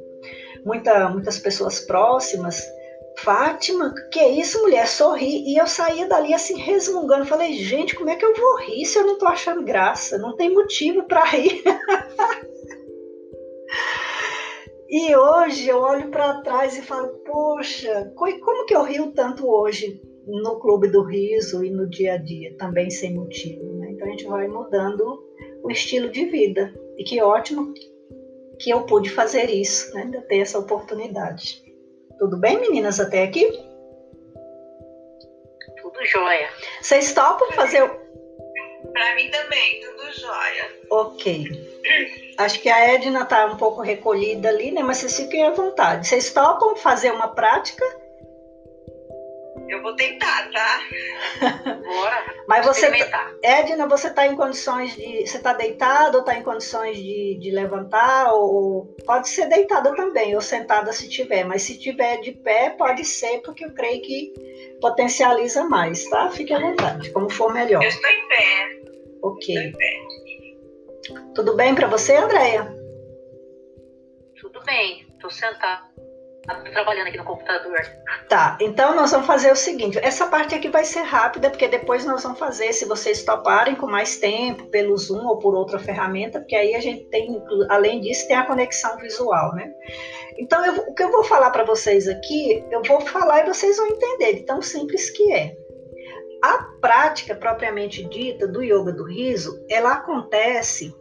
Muita, 0.64 1.08
muitas 1.08 1.38
pessoas 1.38 1.78
próximas 1.78 2.60
Fátima, 3.24 3.92
que 4.12 4.20
é 4.20 4.28
isso, 4.28 4.62
mulher? 4.62 4.86
Sorri. 4.86 5.42
E 5.44 5.60
eu 5.60 5.66
saía 5.66 6.06
dali 6.06 6.32
assim, 6.32 6.56
resmungando. 6.56 7.26
Falei, 7.26 7.54
gente, 7.54 7.96
como 7.96 8.10
é 8.10 8.16
que 8.16 8.24
eu 8.24 8.34
vou 8.34 8.58
rir 8.58 8.86
se 8.86 8.98
eu 8.98 9.06
não 9.06 9.18
tô 9.18 9.26
achando 9.26 9.64
graça? 9.64 10.18
Não 10.18 10.36
tem 10.36 10.54
motivo 10.54 11.02
para 11.04 11.24
rir. 11.24 11.62
e 14.88 15.16
hoje 15.16 15.68
eu 15.68 15.78
olho 15.78 16.10
para 16.10 16.42
trás 16.42 16.78
e 16.78 16.82
falo, 16.82 17.08
poxa, 17.24 18.12
como 18.14 18.66
que 18.66 18.74
eu 18.74 18.84
rio 18.84 19.12
tanto 19.12 19.48
hoje 19.48 20.00
no 20.24 20.60
Clube 20.60 20.88
do 20.88 21.02
Riso 21.02 21.64
e 21.64 21.70
no 21.70 21.88
dia 21.88 22.14
a 22.14 22.18
dia, 22.18 22.56
também 22.56 22.88
sem 22.88 23.14
motivo? 23.14 23.64
Né? 23.78 23.90
Então 23.92 24.06
a 24.06 24.10
gente 24.10 24.26
vai 24.26 24.46
mudando 24.46 25.24
o 25.64 25.70
estilo 25.70 26.08
de 26.08 26.24
vida. 26.26 26.72
E 26.96 27.02
que 27.02 27.20
ótimo 27.20 27.74
que 28.60 28.70
eu 28.70 28.86
pude 28.86 29.10
fazer 29.10 29.50
isso, 29.50 29.92
né? 29.94 30.02
ainda 30.02 30.20
ter 30.22 30.38
essa 30.38 30.58
oportunidade. 30.58 31.67
Tudo 32.18 32.36
bem, 32.36 32.58
meninas, 32.60 32.98
até 32.98 33.22
aqui? 33.22 33.46
Tudo 35.80 36.04
jóia. 36.04 36.48
Vocês 36.82 37.12
topam 37.12 37.50
fazer 37.52 37.82
o. 37.82 37.88
Para 38.92 39.14
mim 39.14 39.30
também, 39.30 39.80
tudo 39.80 40.12
jóia. 40.12 40.76
Ok. 40.90 41.68
Acho 42.38 42.60
que 42.60 42.68
a 42.68 42.94
Edna 42.94 43.22
está 43.22 43.46
um 43.46 43.56
pouco 43.56 43.80
recolhida 43.82 44.48
ali, 44.48 44.70
né? 44.70 44.82
Mas 44.82 44.98
vocês 44.98 45.16
fiquem 45.16 45.44
à 45.44 45.50
vontade. 45.50 46.06
Vocês 46.06 46.32
topam 46.32 46.76
fazer 46.76 47.12
uma 47.12 47.28
prática? 47.28 47.84
Eu 49.68 49.82
vou 49.82 49.94
tentar, 49.96 50.50
tá? 50.50 50.80
Bora. 51.40 52.24
Mas 52.46 52.66
você, 52.66 52.90
tá, 53.04 53.32
Edna, 53.42 53.86
você 53.86 54.08
está 54.08 54.26
em 54.26 54.36
condições 54.36 54.94
de. 54.94 55.26
Você 55.26 55.36
está 55.36 55.52
deitada 55.52 56.16
ou 56.16 56.20
está 56.20 56.36
em 56.36 56.42
condições 56.42 56.96
de, 56.96 57.38
de 57.40 57.50
levantar? 57.50 58.32
Ou 58.32 58.96
pode 59.06 59.28
ser 59.28 59.46
deitada 59.46 59.94
também, 59.94 60.34
ou 60.34 60.40
sentada 60.40 60.92
se 60.92 61.08
tiver. 61.08 61.44
Mas 61.44 61.62
se 61.62 61.78
tiver 61.78 62.20
de 62.20 62.32
pé, 62.32 62.70
pode 62.70 63.04
ser, 63.04 63.42
porque 63.42 63.64
eu 63.64 63.74
creio 63.74 64.02
que 64.02 64.32
potencializa 64.80 65.64
mais, 65.64 66.08
tá? 66.08 66.30
Fique 66.30 66.52
à 66.52 66.58
vontade, 66.58 67.10
como 67.12 67.28
for 67.28 67.52
melhor. 67.52 67.82
Eu 67.82 67.88
estou 67.88 68.10
em 68.10 68.28
pé. 68.28 68.82
Ok. 69.22 69.56
Em 69.56 69.72
pé. 69.72 70.08
Tudo 71.34 71.56
bem 71.56 71.74
para 71.74 71.86
você, 71.86 72.16
Andréia? 72.16 72.76
Tudo 74.40 74.62
bem, 74.64 75.06
estou 75.14 75.30
sentada 75.30 75.87
trabalhando 76.72 77.08
aqui 77.08 77.18
no 77.18 77.24
computador. 77.24 77.78
Tá, 78.28 78.56
então 78.60 78.94
nós 78.94 79.10
vamos 79.10 79.26
fazer 79.26 79.52
o 79.52 79.56
seguinte: 79.56 79.98
essa 79.98 80.26
parte 80.26 80.54
aqui 80.54 80.68
vai 80.68 80.84
ser 80.84 81.02
rápida, 81.02 81.50
porque 81.50 81.68
depois 81.68 82.04
nós 82.04 82.22
vamos 82.22 82.38
fazer, 82.38 82.72
se 82.72 82.84
vocês 82.84 83.22
toparem 83.22 83.74
com 83.74 83.86
mais 83.86 84.16
tempo, 84.16 84.66
pelo 84.66 84.96
Zoom 84.96 85.26
ou 85.26 85.38
por 85.38 85.54
outra 85.54 85.78
ferramenta, 85.78 86.40
porque 86.40 86.56
aí 86.56 86.74
a 86.74 86.80
gente 86.80 87.04
tem, 87.06 87.42
além 87.68 88.00
disso, 88.00 88.26
tem 88.26 88.36
a 88.36 88.46
conexão 88.46 88.96
visual, 88.98 89.54
né? 89.54 89.70
Então, 90.38 90.64
eu, 90.64 90.74
o 90.82 90.94
que 90.94 91.02
eu 91.02 91.10
vou 91.10 91.24
falar 91.24 91.50
para 91.50 91.64
vocês 91.64 92.08
aqui, 92.08 92.64
eu 92.70 92.82
vou 92.82 93.00
falar 93.00 93.40
e 93.40 93.46
vocês 93.46 93.76
vão 93.76 93.88
entender, 93.88 94.34
de 94.34 94.42
tão 94.44 94.62
simples 94.62 95.10
que 95.10 95.32
é. 95.32 95.56
A 96.42 96.58
prática 96.80 97.34
propriamente 97.34 98.04
dita 98.04 98.46
do 98.46 98.62
yoga 98.62 98.92
do 98.92 99.04
riso, 99.04 99.60
ela 99.68 99.94
acontece 99.94 100.94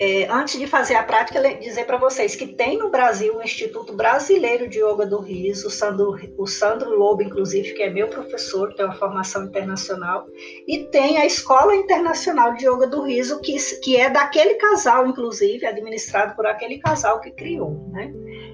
é, 0.00 0.26
antes 0.30 0.58
de 0.58 0.66
fazer 0.66 0.94
a 0.94 1.02
prática, 1.02 1.42
dizer 1.56 1.84
para 1.84 1.96
vocês 1.96 2.36
que 2.36 2.46
tem 2.46 2.78
no 2.78 2.90
Brasil 2.90 3.36
o 3.36 3.42
Instituto 3.42 3.92
Brasileiro 3.92 4.68
de 4.68 4.78
Yoga 4.78 5.04
do 5.04 5.20
Riso, 5.20 5.66
o 5.66 5.70
Sandro, 5.70 6.16
o 6.36 6.46
Sandro 6.46 6.90
Lobo, 6.90 7.22
inclusive, 7.22 7.74
que 7.74 7.82
é 7.82 7.90
meu 7.90 8.08
professor, 8.08 8.72
tem 8.74 8.84
uma 8.84 8.94
formação 8.94 9.44
internacional, 9.44 10.26
e 10.66 10.84
tem 10.84 11.18
a 11.18 11.26
Escola 11.26 11.74
Internacional 11.74 12.54
de 12.54 12.66
Yoga 12.66 12.86
do 12.86 13.02
Riso, 13.02 13.40
que, 13.40 13.56
que 13.80 13.96
é 13.96 14.08
daquele 14.08 14.54
casal, 14.54 15.06
inclusive, 15.06 15.66
administrado 15.66 16.36
por 16.36 16.46
aquele 16.46 16.78
casal 16.78 17.20
que 17.20 17.30
criou. 17.30 17.72
Né? 17.90 18.12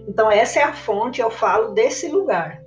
Então, 0.08 0.30
essa 0.30 0.60
é 0.60 0.62
a 0.62 0.72
fonte, 0.72 1.20
eu 1.20 1.30
falo 1.30 1.72
desse 1.72 2.08
lugar. 2.08 2.62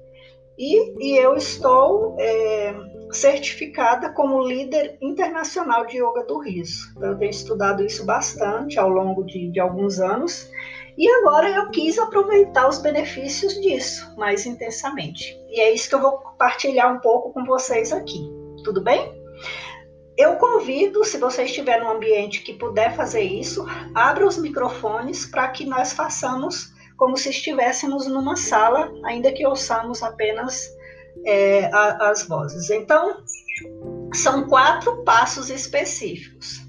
E, 0.58 0.94
e 1.00 1.18
eu 1.18 1.36
estou. 1.36 2.16
É, 2.20 2.74
certificada 3.12 4.12
como 4.12 4.46
líder 4.46 4.98
internacional 5.02 5.86
de 5.86 5.98
yoga 5.98 6.24
do 6.26 6.40
riso. 6.40 6.92
Então, 6.96 7.12
eu 7.12 7.18
tenho 7.18 7.32
estudado 7.32 7.84
isso 7.84 8.06
bastante 8.06 8.78
ao 8.78 8.90
longo 8.90 9.24
de, 9.24 9.50
de 9.52 9.60
alguns 9.60 10.00
anos 10.00 10.50
e 10.98 11.08
agora 11.08 11.50
eu 11.50 11.70
quis 11.70 12.00
aproveitar 12.00 12.68
os 12.68 12.80
benefícios 12.80 13.54
disso 13.62 14.14
mais 14.18 14.46
intensamente. 14.46 15.40
E 15.50 15.60
é 15.60 15.72
isso 15.72 15.88
que 15.88 15.96
eu 15.96 16.02
vou 16.02 16.14
compartilhar 16.14 16.88
um 16.92 17.00
pouco 17.00 17.32
com 17.32 17.46
vocês 17.46 17.94
aqui. 17.94 18.20
Tudo 18.64 18.82
bem? 18.82 19.16
Eu 20.18 20.38
convido, 20.38 21.04
se 21.06 21.20
você 21.20 21.44
estiver 21.44 21.80
num 21.80 21.92
ambiente 21.92 22.42
que 22.42 22.54
puder 22.54 22.96
fazer 22.96 23.22
isso, 23.22 23.64
abra 23.94 24.26
os 24.26 24.38
microfones 24.40 25.28
para 25.28 25.48
que 25.50 25.64
nós 25.64 25.94
façamos 25.94 26.76
como 26.98 27.16
se 27.16 27.30
estivéssemos 27.30 28.08
numa 28.08 28.36
sala, 28.36 28.92
ainda 29.06 29.32
que 29.32 29.46
ouçamos 29.46 30.02
apenas 30.02 30.68
é, 31.26 31.66
a, 31.74 32.10
as 32.10 32.28
vozes. 32.28 32.70
Então, 32.70 33.18
são 34.14 34.48
quatro 34.48 35.04
passos 35.04 35.50
específicos. 35.50 36.62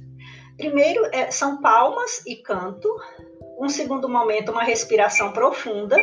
Primeiro 0.57 1.05
é, 1.13 1.31
são 1.31 1.61
palmas 1.61 2.23
e 2.27 2.37
canto. 2.37 2.89
Um 3.61 3.69
segundo 3.69 4.09
momento, 4.09 4.53
uma 4.53 4.63
respiração 4.63 5.33
profunda. 5.33 5.97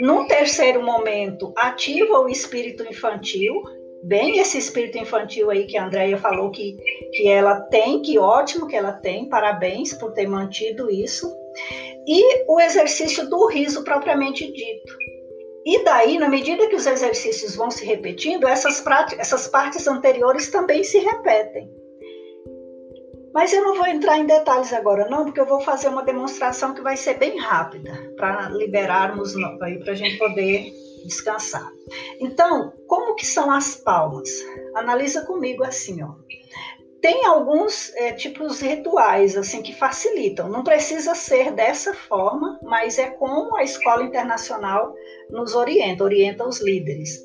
Num 0.00 0.26
terceiro 0.26 0.82
momento, 0.82 1.52
ativa 1.56 2.18
o 2.20 2.28
espírito 2.28 2.82
infantil, 2.84 3.62
bem 4.02 4.38
esse 4.38 4.58
espírito 4.58 4.98
infantil 4.98 5.50
aí 5.50 5.66
que 5.66 5.76
a 5.76 5.86
Andrea 5.86 6.18
falou 6.18 6.50
que, 6.50 6.76
que 7.12 7.28
ela 7.28 7.60
tem, 7.62 8.02
que 8.02 8.18
ótimo 8.18 8.66
que 8.66 8.76
ela 8.76 8.92
tem, 8.92 9.28
parabéns 9.28 9.94
por 9.94 10.12
ter 10.12 10.26
mantido 10.26 10.90
isso. 10.90 11.32
E 12.06 12.44
o 12.46 12.60
exercício 12.60 13.28
do 13.28 13.46
riso 13.46 13.82
propriamente 13.82 14.52
dito. 14.52 14.96
E 15.66 15.82
daí, 15.82 16.16
na 16.16 16.28
medida 16.28 16.68
que 16.68 16.76
os 16.76 16.86
exercícios 16.86 17.56
vão 17.56 17.72
se 17.72 17.84
repetindo, 17.84 18.46
essas, 18.46 18.84
essas 19.18 19.48
partes 19.48 19.88
anteriores 19.88 20.48
também 20.48 20.84
se 20.84 21.00
repetem. 21.00 21.68
Mas 23.34 23.52
eu 23.52 23.64
não 23.64 23.74
vou 23.74 23.86
entrar 23.88 24.16
em 24.16 24.26
detalhes 24.26 24.72
agora, 24.72 25.08
não, 25.10 25.24
porque 25.24 25.40
eu 25.40 25.44
vou 25.44 25.60
fazer 25.60 25.88
uma 25.88 26.04
demonstração 26.04 26.72
que 26.72 26.80
vai 26.80 26.96
ser 26.96 27.14
bem 27.14 27.36
rápida, 27.36 28.14
para 28.16 28.48
liberarmos 28.48 29.34
para 29.58 29.90
a 29.90 29.94
gente 29.94 30.16
poder 30.18 30.72
descansar. 31.04 31.68
Então, 32.20 32.72
como 32.86 33.16
que 33.16 33.26
são 33.26 33.50
as 33.50 33.74
palmas? 33.74 34.30
Analisa 34.76 35.26
comigo 35.26 35.64
assim, 35.64 36.00
ó. 36.00 36.14
Tem 37.06 37.24
alguns 37.24 37.94
é, 37.94 38.10
tipos 38.14 38.60
rituais 38.60 39.36
assim 39.36 39.62
que 39.62 39.72
facilitam. 39.72 40.48
Não 40.48 40.64
precisa 40.64 41.14
ser 41.14 41.52
dessa 41.52 41.94
forma, 41.94 42.58
mas 42.64 42.98
é 42.98 43.10
como 43.10 43.54
a 43.54 43.62
escola 43.62 44.02
internacional 44.02 44.92
nos 45.30 45.54
orienta, 45.54 46.02
orienta 46.02 46.44
os 46.44 46.60
líderes. 46.60 47.24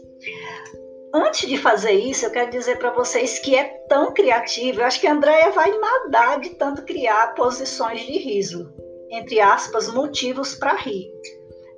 Antes 1.12 1.50
de 1.50 1.58
fazer 1.58 1.94
isso, 1.94 2.28
eu 2.28 2.30
quero 2.30 2.52
dizer 2.52 2.78
para 2.78 2.94
vocês 2.94 3.40
que 3.40 3.56
é 3.56 3.64
tão 3.90 4.14
criativo. 4.14 4.82
Eu 4.82 4.86
acho 4.86 5.02
que 5.02 5.08
a 5.08 5.14
Andrea 5.14 5.50
vai 5.50 5.76
nadar 5.76 6.40
de 6.40 6.52
tanto 6.52 6.84
criar 6.84 7.34
posições 7.34 8.02
de 8.02 8.20
riso, 8.20 8.72
entre 9.10 9.40
aspas, 9.40 9.92
motivos 9.92 10.54
para 10.54 10.76
rir. 10.76 11.12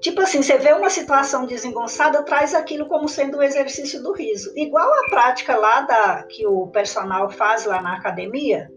Tipo 0.03 0.19
assim, 0.19 0.41
você 0.41 0.57
vê 0.57 0.73
uma 0.73 0.89
situação 0.89 1.45
desengonçada, 1.45 2.23
traz 2.23 2.53
aquilo 2.53 2.87
como 2.87 3.07
sendo 3.07 3.37
um 3.37 3.41
exercício 3.41 4.03
do 4.03 4.11
riso. 4.11 4.51
Igual 4.53 4.85
a 4.85 5.09
prática 5.09 5.55
lá 5.55 5.79
da 5.79 6.23
que 6.23 6.45
o 6.45 6.67
personal 6.67 7.29
faz 7.29 7.63
lá 7.63 7.81
na 7.81 7.95
academia, 7.95 8.69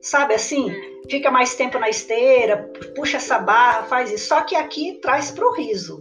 sabe 0.00 0.34
assim? 0.34 0.70
Hum. 0.70 1.02
Fica 1.10 1.32
mais 1.32 1.56
tempo 1.56 1.80
na 1.80 1.88
esteira, 1.88 2.70
puxa 2.94 3.16
essa 3.16 3.40
barra, 3.40 3.82
faz 3.88 4.12
isso. 4.12 4.28
Só 4.28 4.42
que 4.42 4.54
aqui 4.54 5.00
traz 5.02 5.32
para 5.32 5.44
o 5.44 5.52
riso. 5.52 6.00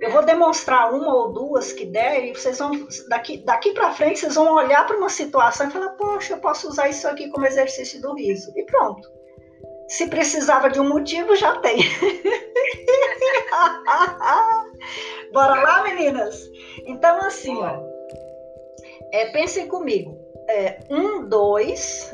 Eu 0.00 0.10
vou 0.10 0.24
demonstrar 0.24 0.90
uma 0.90 1.14
ou 1.14 1.30
duas 1.30 1.74
que 1.74 1.84
der 1.84 2.24
e 2.24 2.34
vocês 2.34 2.58
vão 2.58 2.72
daqui 3.10 3.44
daqui 3.44 3.74
para 3.74 3.92
frente 3.92 4.20
vocês 4.20 4.34
vão 4.34 4.54
olhar 4.54 4.86
para 4.86 4.96
uma 4.96 5.10
situação 5.10 5.68
e 5.68 5.70
falar: 5.70 5.90
"Poxa, 5.90 6.32
eu 6.32 6.38
posso 6.38 6.68
usar 6.68 6.88
isso 6.88 7.06
aqui 7.06 7.28
como 7.28 7.44
exercício 7.44 8.00
do 8.00 8.14
riso". 8.14 8.50
E 8.56 8.64
pronto. 8.64 9.06
Se 9.92 10.06
precisava 10.06 10.70
de 10.70 10.80
um 10.80 10.88
motivo, 10.88 11.36
já 11.36 11.54
tem. 11.58 11.80
Bora 15.34 15.54
lá, 15.62 15.82
meninas? 15.82 16.50
Então, 16.86 17.18
assim, 17.18 17.54
ó. 17.58 17.78
É, 19.12 19.26
pensem 19.32 19.68
comigo. 19.68 20.18
É, 20.48 20.78
um, 20.88 21.28
dois. 21.28 22.10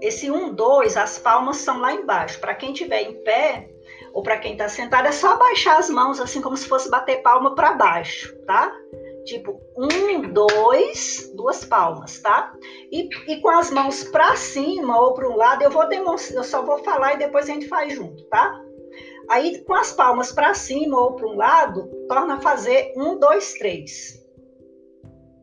Esse 0.00 0.28
um, 0.28 0.52
dois, 0.52 0.96
as 0.96 1.20
palmas 1.20 1.58
são 1.58 1.78
lá 1.78 1.92
embaixo. 1.92 2.40
Para 2.40 2.56
quem 2.56 2.72
estiver 2.72 3.02
em 3.02 3.22
pé, 3.22 3.68
ou 4.12 4.24
para 4.24 4.38
quem 4.38 4.54
está 4.54 4.68
sentado, 4.68 5.06
é 5.06 5.12
só 5.12 5.34
abaixar 5.34 5.78
as 5.78 5.88
mãos, 5.88 6.18
assim 6.18 6.42
como 6.42 6.56
se 6.56 6.66
fosse 6.66 6.90
bater 6.90 7.22
palma 7.22 7.54
para 7.54 7.74
baixo, 7.74 8.36
tá? 8.44 8.74
Tipo, 9.24 9.60
um, 9.76 10.32
dois, 10.32 11.30
duas 11.34 11.64
palmas, 11.64 12.20
tá? 12.20 12.52
E, 12.90 13.08
e 13.28 13.40
com 13.40 13.50
as 13.50 13.70
mãos 13.70 14.04
para 14.04 14.34
cima 14.36 15.00
ou 15.00 15.14
para 15.14 15.28
um 15.28 15.36
lado, 15.36 15.62
eu 15.62 15.70
vou 15.70 15.88
demonstrar, 15.88 16.38
eu 16.38 16.44
só 16.44 16.62
vou 16.62 16.78
falar 16.78 17.14
e 17.14 17.18
depois 17.18 17.48
a 17.48 17.52
gente 17.52 17.68
faz 17.68 17.92
junto, 17.92 18.24
tá? 18.24 18.60
Aí, 19.30 19.62
com 19.64 19.74
as 19.74 19.92
palmas 19.92 20.32
para 20.32 20.54
cima 20.54 20.98
ou 20.98 21.14
para 21.14 21.26
um 21.26 21.36
lado, 21.36 21.88
torna 22.08 22.34
a 22.34 22.40
fazer 22.40 22.92
um, 22.96 23.18
dois, 23.18 23.54
três. 23.54 24.18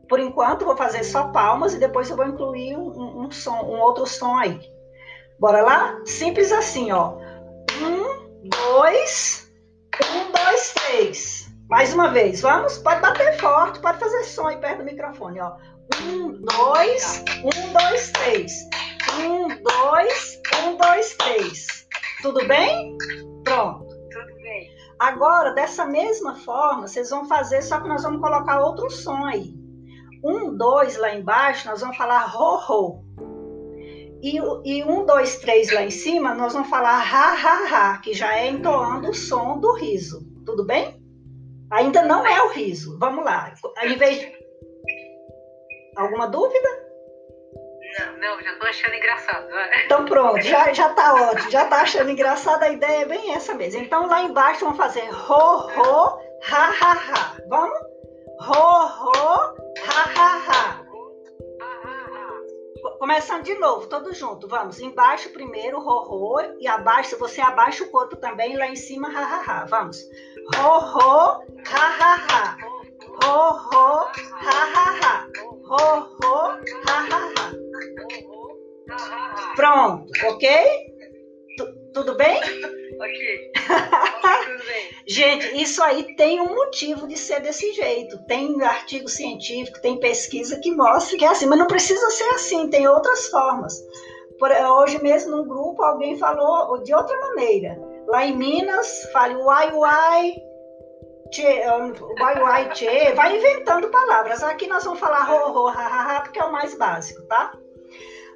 Por 0.10 0.20
enquanto, 0.20 0.66
vou 0.66 0.76
fazer 0.76 1.04
só 1.04 1.30
palmas 1.30 1.74
e 1.74 1.80
depois 1.80 2.10
eu 2.10 2.18
vou 2.18 2.26
incluir 2.26 2.76
um, 2.76 3.26
um 3.26 3.32
som, 3.32 3.62
um 3.62 3.80
outro 3.80 4.06
som 4.06 4.36
aí. 4.36 4.60
Bora 5.40 5.62
lá? 5.62 6.02
Simples 6.06 6.52
assim, 6.52 6.92
ó. 6.92 7.18
Um, 7.82 8.50
dois, 8.50 9.52
um, 10.04 10.32
dois, 10.32 10.74
três. 10.74 11.37
Mais 11.70 11.94
uma 11.94 12.08
vez, 12.08 12.40
vamos? 12.40 12.78
Pode 12.78 13.02
bater 13.02 13.38
forte, 13.40 13.80
pode 13.80 14.00
fazer 14.00 14.24
som 14.24 14.48
aí 14.48 14.58
perto 14.58 14.78
do 14.78 14.86
microfone, 14.86 15.42
ó. 15.42 15.58
Um, 16.02 16.42
dois, 16.42 17.24
um, 17.44 17.74
dois, 17.74 18.12
três. 18.12 18.54
Um, 19.20 19.48
dois, 19.50 20.42
um, 20.64 20.78
dois, 20.78 21.14
três. 21.18 21.68
Tudo 22.22 22.48
bem? 22.48 22.98
Pronto. 23.44 23.86
Tudo 23.86 24.34
bem. 24.42 24.70
Agora, 24.98 25.52
dessa 25.52 25.86
mesma 25.86 26.36
forma, 26.36 26.88
vocês 26.88 27.10
vão 27.10 27.26
fazer, 27.28 27.62
só 27.62 27.82
que 27.82 27.90
nós 27.90 28.02
vamos 28.02 28.22
colocar 28.22 28.62
outro 28.62 28.90
som 28.90 29.26
aí. 29.26 29.54
Um, 30.24 30.56
dois 30.56 30.98
lá 30.98 31.14
embaixo, 31.14 31.68
nós 31.68 31.82
vamos 31.82 31.98
falar 31.98 32.28
ro-ro. 32.28 33.04
E, 34.24 34.38
e 34.64 34.84
um, 34.86 35.06
dois, 35.06 35.36
três 35.40 35.70
lá 35.74 35.84
em 35.84 35.92
cima, 35.92 36.34
nós 36.34 36.54
vamos 36.54 36.70
falar 36.70 36.98
ha-ha-ha, 36.98 37.98
que 37.98 38.14
já 38.14 38.34
é 38.38 38.48
entoando 38.48 39.10
o 39.10 39.14
som 39.14 39.60
do 39.60 39.74
riso. 39.74 40.26
Tudo 40.46 40.66
bem? 40.66 40.97
Ainda 41.72 42.02
não 42.04 42.26
é 42.26 42.42
o 42.44 42.50
riso. 42.50 42.98
Vamos 43.00 43.24
lá. 43.26 43.54
Ao 43.78 43.88
invés 43.88 44.20
de... 44.20 44.38
Alguma 45.98 46.28
dúvida? 46.28 46.88
Não, 48.00 48.18
não, 48.18 48.42
já 48.42 48.56
tô 48.60 48.66
achando 48.66 48.96
engraçado. 48.96 49.48
Então 49.86 50.06
pronto, 50.06 50.42
já, 50.42 50.72
já 50.74 50.90
tá 50.94 51.32
ótimo, 51.32 51.50
já 51.50 51.66
tá 51.66 51.82
achando 51.82 52.12
engraçado, 52.12 52.62
a 52.62 52.70
ideia 52.70 53.02
é 53.02 53.06
bem 53.06 53.34
essa 53.34 53.56
mesmo. 53.56 53.82
Então 53.82 54.08
lá 54.08 54.22
embaixo 54.22 54.66
vamos 54.66 54.78
fazer 54.78 55.10
ro, 55.10 55.68
ro, 55.68 56.20
ha, 56.52 56.70
ha, 56.82 56.92
ha. 56.92 57.38
Vamos? 57.48 57.80
Ro, 58.42 58.86
ro, 58.86 59.56
ha, 59.88 60.04
ha, 60.16 60.44
ha. 60.48 60.88
Começando 63.00 63.44
de 63.44 63.56
novo, 63.56 63.88
todo 63.88 64.14
junto, 64.14 64.48
vamos. 64.48 64.80
Embaixo 64.80 65.30
primeiro, 65.30 65.80
ro, 65.80 66.04
ro, 66.04 66.56
e 66.60 66.68
abaixo, 66.68 67.18
você 67.18 67.42
abaixa 67.42 67.84
o 67.84 67.90
corpo 67.90 68.16
também, 68.18 68.56
lá 68.58 68.68
em 68.68 68.76
cima, 68.76 69.08
ha, 69.08 69.22
ha, 69.22 69.62
ha. 69.62 69.66
Vamos. 69.66 69.98
Ho, 70.56 70.80
ho, 70.80 71.44
ha, 71.66 71.86
ha, 72.00 72.14
ha. 72.30 72.58
Ho, 73.24 73.38
ho, 73.52 73.88
ha, 74.32 74.60
ha, 74.74 74.88
ha. 75.02 75.28
Ho, 75.70 75.84
ho, 76.24 76.36
ha, 76.88 76.98
ha, 77.12 77.22
ha. 77.36 77.52
Pronto, 79.56 80.06
ok? 80.26 80.46
tudo 81.94 82.16
bem? 82.16 82.40
Ok. 82.98 83.52
tudo 83.54 84.66
bem. 84.66 84.90
Gente, 85.08 85.62
isso 85.62 85.84
aí 85.84 86.16
tem 86.16 86.42
um 86.42 86.56
motivo 86.56 87.08
de 87.08 87.16
ser 87.16 87.42
desse 87.42 87.72
jeito. 87.74 88.18
Tem 88.26 88.60
artigo 88.64 89.08
científico, 89.08 89.80
tem 89.82 90.00
pesquisa 90.00 90.60
que 90.60 90.74
mostra 90.74 91.16
que 91.16 91.24
é 91.24 91.28
assim, 91.28 91.46
mas 91.46 91.60
não 91.60 91.68
precisa 91.68 92.10
ser 92.10 92.30
assim, 92.32 92.72
tem 92.72 92.88
outras 92.88 93.28
formas. 93.28 93.80
Por, 94.40 94.50
hoje 94.50 95.00
mesmo, 95.00 95.30
num 95.30 95.48
grupo, 95.48 95.84
alguém 95.84 96.18
falou 96.18 96.82
de 96.82 96.92
outra 96.92 97.16
maneira 97.20 97.87
Lá 98.08 98.26
em 98.26 98.36
Minas, 98.36 99.10
fale 99.12 99.36
uai, 99.36 99.72
uai, 99.74 100.36
tchê, 101.30 101.62
uai, 102.20 102.42
uai, 102.42 102.70
tchê. 102.70 103.14
Vai 103.14 103.38
inventando 103.38 103.90
palavras. 103.90 104.42
Aqui 104.44 104.68
nós 104.68 104.84
vamos 104.84 105.00
falar 105.00 105.24
ro, 105.24 105.52
ro, 105.52 105.68
ha, 105.68 105.74
ha, 105.74 106.18
ha, 106.18 106.22
porque 106.22 106.40
é 106.40 106.44
o 106.44 106.52
mais 106.52 106.74
básico, 106.78 107.22
tá? 107.28 107.54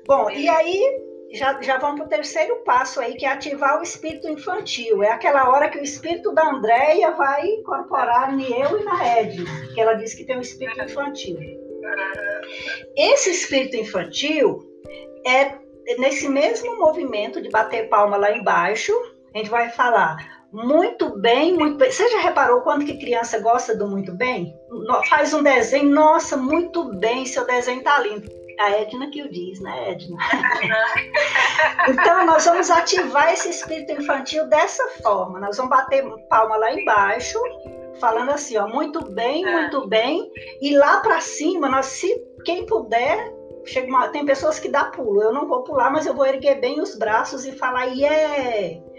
Bom, 0.05 0.29
e 0.29 0.49
aí 0.49 1.01
já, 1.31 1.62
já 1.62 1.77
vamos 1.77 2.01
para 2.01 2.05
o 2.05 2.10
terceiro 2.10 2.57
passo 2.65 2.99
aí, 2.99 3.15
que 3.15 3.25
é 3.25 3.29
ativar 3.29 3.79
o 3.79 3.84
espírito 3.84 4.27
infantil. 4.27 5.03
É 5.03 5.12
aquela 5.12 5.49
hora 5.49 5.69
que 5.69 5.79
o 5.79 5.84
espírito 5.84 6.34
da 6.34 6.49
Andréia 6.49 7.12
vai 7.12 7.45
incorporar 7.45 8.34
em 8.34 8.43
eu 8.43 8.79
e 8.79 8.84
na 8.84 9.07
Edna, 9.07 9.45
que 9.73 9.79
ela 9.79 9.93
disse 9.93 10.17
que 10.17 10.25
tem 10.25 10.38
um 10.38 10.41
espírito 10.41 10.84
infantil. 10.84 11.38
Esse 12.97 13.31
espírito 13.31 13.77
infantil 13.77 14.60
é 15.25 15.62
nesse 15.97 16.27
mesmo 16.27 16.77
movimento 16.77 17.41
de 17.41 17.49
bater 17.49 17.89
palma 17.89 18.17
lá 18.17 18.36
embaixo, 18.36 18.93
a 19.34 19.38
gente 19.38 19.50
vai 19.50 19.70
falar 19.70 20.17
muito 20.52 21.17
bem, 21.17 21.54
muito 21.54 21.78
bem. 21.78 21.91
Você 21.91 22.10
já 22.10 22.20
reparou 22.20 22.62
quando 22.62 22.86
que 22.86 23.00
criança 23.00 23.39
gosta 23.39 23.76
do 23.76 23.88
muito 23.88 24.13
bem? 24.13 24.54
Faz 25.08 25.34
um 25.34 25.41
desenho, 25.41 25.89
nossa, 25.89 26.36
muito 26.36 26.94
bem, 26.96 27.26
seu 27.26 27.46
desenho 27.46 27.82
tá 27.84 28.00
lindo. 28.00 28.30
A 28.60 28.70
Edna 28.72 29.10
que 29.10 29.24
o 29.24 29.32
diz, 29.32 29.60
né, 29.62 29.91
Edna? 29.91 30.17
então, 31.89 32.26
nós 32.26 32.46
vamos 32.46 32.70
ativar 32.70 33.32
esse 33.34 33.50
espírito 33.50 33.94
infantil 33.94 34.46
dessa 34.50 34.88
forma. 35.02 35.39
Nós 35.39 35.58
vamos 35.58 35.72
bater 35.72 36.04
palma 36.30 36.58
lá 36.58 36.72
embaixo, 36.72 37.39
falando 38.00 38.30
assim, 38.32 38.58
ó, 38.58 38.67
muito 38.67 39.10
bem, 39.13 39.46
é. 39.46 39.52
muito 39.52 39.88
bem. 39.88 40.30
E 40.62 40.76
lá 40.76 41.00
para 41.00 41.22
cima, 41.22 41.70
nós, 41.70 41.88
se 41.88 42.13
quem 42.46 42.65
puder, 42.65 43.34
chega 43.65 43.88
uma, 43.88 44.10
tem 44.10 44.26
pessoas 44.26 44.60
que 44.60 44.70
dá 44.70 44.86
pulo. 44.86 45.24
Eu 45.24 45.34
não 45.34 45.48
vou 45.48 45.63
pular, 45.63 45.89
mas 45.89 46.06
eu 46.06 46.13
vou 46.13 46.26
erguer 46.26 46.60
bem 46.60 46.82
os 46.82 46.96
braços 46.96 47.46
e 47.46 47.54
falar, 47.54 47.86
yeah! 47.86 48.90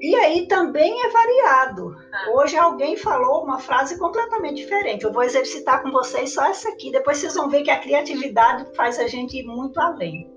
E 0.00 0.16
aí 0.16 0.46
também 0.46 1.04
é 1.04 1.10
variado. 1.10 1.94
Ah. 2.12 2.30
Hoje 2.34 2.56
alguém 2.56 2.96
falou 2.96 3.44
uma 3.44 3.58
frase 3.58 3.98
completamente 3.98 4.56
diferente. 4.56 5.04
Eu 5.04 5.12
vou 5.12 5.22
exercitar 5.22 5.82
com 5.82 5.90
vocês 5.90 6.32
só 6.32 6.46
essa 6.46 6.70
aqui. 6.70 6.90
Depois 6.90 7.18
vocês 7.18 7.34
vão 7.34 7.50
ver 7.50 7.62
que 7.62 7.70
a 7.70 7.78
criatividade 7.78 8.74
faz 8.74 8.98
a 8.98 9.06
gente 9.06 9.38
ir 9.38 9.44
muito 9.44 9.78
além. 9.78 10.30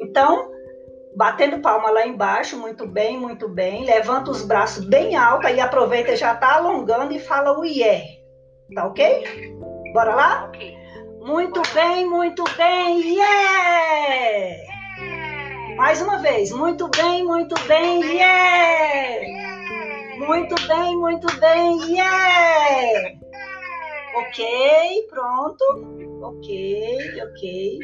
Então, 0.00 0.50
batendo 1.16 1.60
palma 1.60 1.90
lá 1.90 2.06
embaixo, 2.06 2.56
muito 2.56 2.86
bem, 2.86 3.18
muito 3.18 3.48
bem. 3.48 3.84
Levanta 3.84 4.30
os 4.30 4.42
braços 4.42 4.84
bem 4.84 5.16
alto, 5.16 5.46
aí 5.46 5.58
aproveita, 5.58 6.14
já 6.14 6.34
tá 6.34 6.56
alongando 6.56 7.12
e 7.12 7.18
fala 7.18 7.58
o 7.58 7.64
yeah. 7.64 8.04
Tá 8.74 8.86
ok? 8.86 9.56
Bora 9.92 10.14
lá? 10.14 10.52
Muito 11.20 11.60
bem, 11.74 12.06
muito 12.06 12.44
bem, 12.56 13.16
yeah! 13.16 14.69
Mais 15.80 16.02
uma 16.02 16.18
vez, 16.18 16.50
muito 16.50 16.86
bem, 16.88 17.24
muito 17.24 17.54
bem, 17.66 18.02
yeah! 18.02 19.22
yeah! 19.22 20.26
Muito 20.26 20.54
bem, 20.68 20.94
muito 20.94 21.40
bem, 21.40 21.96
yeah! 21.96 23.18
Ok, 24.14 25.06
pronto. 25.08 25.64
Ok, 26.22 27.22
ok. 27.22 27.78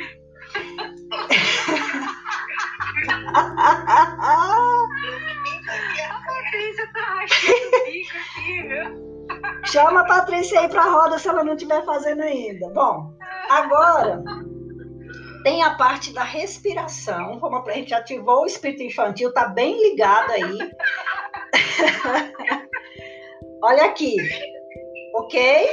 A? 3.34 4.56
Chama 9.64 10.00
a 10.00 10.04
Patrícia 10.04 10.60
aí 10.60 10.68
pra 10.68 10.82
roda 10.82 11.18
se 11.18 11.28
ela 11.28 11.42
não 11.42 11.54
estiver 11.54 11.82
fazendo 11.86 12.20
ainda. 12.20 12.68
Bom, 12.74 13.16
agora 13.48 14.22
tem 15.46 15.62
a 15.62 15.76
parte 15.76 16.12
da 16.12 16.24
respiração. 16.24 17.38
Como 17.38 17.56
a 17.56 17.70
gente 17.70 17.94
ativou 17.94 18.42
o 18.42 18.46
espírito 18.46 18.82
infantil, 18.82 19.32
tá 19.32 19.46
bem 19.46 19.80
ligado 19.80 20.32
aí. 20.32 20.58
Olha 23.62 23.84
aqui, 23.84 24.16
ok? 25.14 25.68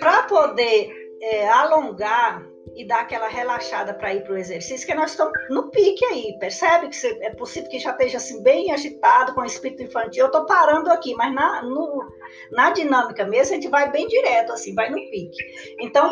Para 0.00 0.22
poder 0.22 0.90
é, 1.20 1.46
alongar 1.50 2.42
e 2.74 2.86
dar 2.86 3.00
aquela 3.00 3.28
relaxada 3.28 3.92
para 3.92 4.14
ir 4.14 4.24
para 4.24 4.32
o 4.32 4.38
exercício, 4.38 4.86
que 4.86 4.94
nós 4.94 5.10
estamos 5.10 5.34
no 5.50 5.70
pique 5.70 6.02
aí, 6.06 6.38
percebe 6.38 6.88
que 6.88 6.96
você, 6.96 7.18
é 7.20 7.34
possível 7.34 7.68
que 7.68 7.78
já 7.78 7.90
esteja 7.90 8.16
assim 8.16 8.42
bem 8.42 8.72
agitado 8.72 9.34
com 9.34 9.42
o 9.42 9.46
espírito 9.46 9.82
infantil. 9.82 10.22
Eu 10.22 10.28
estou 10.28 10.46
parando 10.46 10.90
aqui, 10.90 11.14
mas 11.16 11.34
na, 11.34 11.62
no, 11.64 12.02
na 12.50 12.70
dinâmica 12.70 13.26
mesmo 13.26 13.52
a 13.52 13.56
gente 13.56 13.68
vai 13.68 13.92
bem 13.92 14.08
direto, 14.08 14.52
assim, 14.52 14.74
vai 14.74 14.88
no 14.88 14.96
pique. 14.96 15.36
Então, 15.80 16.10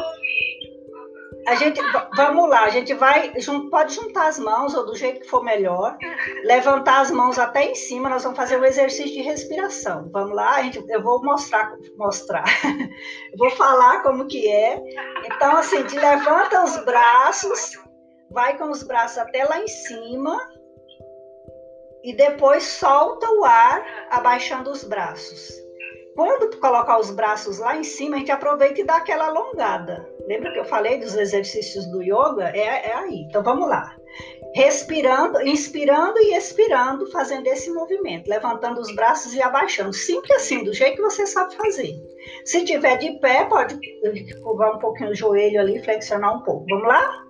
a 1.49 1.55
gente, 1.55 1.81
vamos 2.15 2.49
lá, 2.49 2.65
a 2.65 2.69
gente 2.69 2.93
vai, 2.95 3.33
pode 3.71 3.95
juntar 3.95 4.29
as 4.29 4.39
mãos, 4.39 4.75
ou 4.75 4.85
do 4.85 4.95
jeito 4.95 5.21
que 5.21 5.29
for 5.29 5.43
melhor, 5.43 5.97
levantar 6.45 7.01
as 7.01 7.11
mãos 7.11 7.39
até 7.39 7.65
em 7.65 7.75
cima, 7.75 8.09
nós 8.09 8.23
vamos 8.23 8.37
fazer 8.37 8.61
um 8.61 8.65
exercício 8.65 9.15
de 9.15 9.23
respiração. 9.23 10.11
Vamos 10.13 10.37
lá, 10.37 10.57
a 10.57 10.63
gente, 10.63 10.79
eu 10.89 11.03
vou 11.03 11.23
mostrar, 11.23 11.73
mostrar, 11.97 12.45
vou 13.39 13.51
falar 13.51 14.03
como 14.03 14.27
que 14.27 14.47
é. 14.47 14.79
Então, 15.25 15.57
assim, 15.57 15.83
levanta 15.83 16.63
os 16.65 16.77
braços, 16.85 17.79
vai 18.31 18.57
com 18.59 18.71
os 18.71 18.83
braços 18.83 19.19
até 19.19 19.45
lá 19.45 19.59
em 19.61 19.69
cima, 19.69 20.39
e 22.05 22.15
depois 22.15 22.63
solta 22.65 23.27
o 23.33 23.45
ar, 23.45 23.85
abaixando 24.11 24.71
os 24.71 24.85
braços. 24.85 25.68
Quando 26.19 26.51
tu 26.51 26.59
colocar 26.59 26.99
os 26.99 27.13
braços 27.13 27.61
lá 27.61 27.77
em 27.77 27.85
cima, 27.85 28.17
a 28.17 28.19
gente 28.19 28.33
aproveita 28.33 28.81
e 28.81 28.85
dá 28.85 28.97
aquela 28.97 29.29
alongada. 29.29 30.05
Lembra 30.27 30.53
que 30.53 30.59
eu 30.59 30.65
falei 30.65 30.99
dos 30.99 31.15
exercícios 31.17 31.87
do 31.87 32.03
yoga? 32.03 32.51
É, 32.57 32.89
é 32.89 32.93
aí. 32.93 33.21
Então 33.29 33.41
vamos 33.41 33.69
lá. 33.69 33.95
Respirando, 34.53 35.41
inspirando 35.43 36.19
e 36.19 36.37
expirando, 36.37 37.09
fazendo 37.13 37.47
esse 37.47 37.71
movimento, 37.71 38.29
levantando 38.29 38.81
os 38.81 38.93
braços 38.97 39.33
e 39.33 39.41
abaixando. 39.41 39.93
Simples 39.93 40.33
assim, 40.33 40.65
do 40.65 40.75
jeito 40.75 40.97
que 40.97 41.03
você 41.03 41.25
sabe 41.25 41.55
fazer. 41.55 41.95
Se 42.45 42.65
tiver 42.65 42.97
de 42.97 43.13
pé, 43.21 43.45
pode 43.45 43.79
curvar 44.43 44.75
um 44.75 44.81
pouquinho 44.81 45.11
o 45.11 45.15
joelho 45.15 45.61
ali, 45.61 45.81
flexionar 45.85 46.37
um 46.37 46.43
pouco. 46.43 46.67
Vamos 46.69 46.89
lá? 46.89 47.25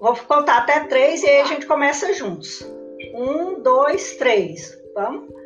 Vou 0.00 0.16
contar 0.26 0.60
até 0.60 0.80
três 0.80 1.22
e 1.22 1.28
aí 1.28 1.40
a 1.42 1.44
gente 1.44 1.66
começa 1.66 2.14
juntos. 2.14 2.66
Um, 3.12 3.60
dois, 3.60 4.16
três. 4.16 4.74
Vamos? 4.94 5.36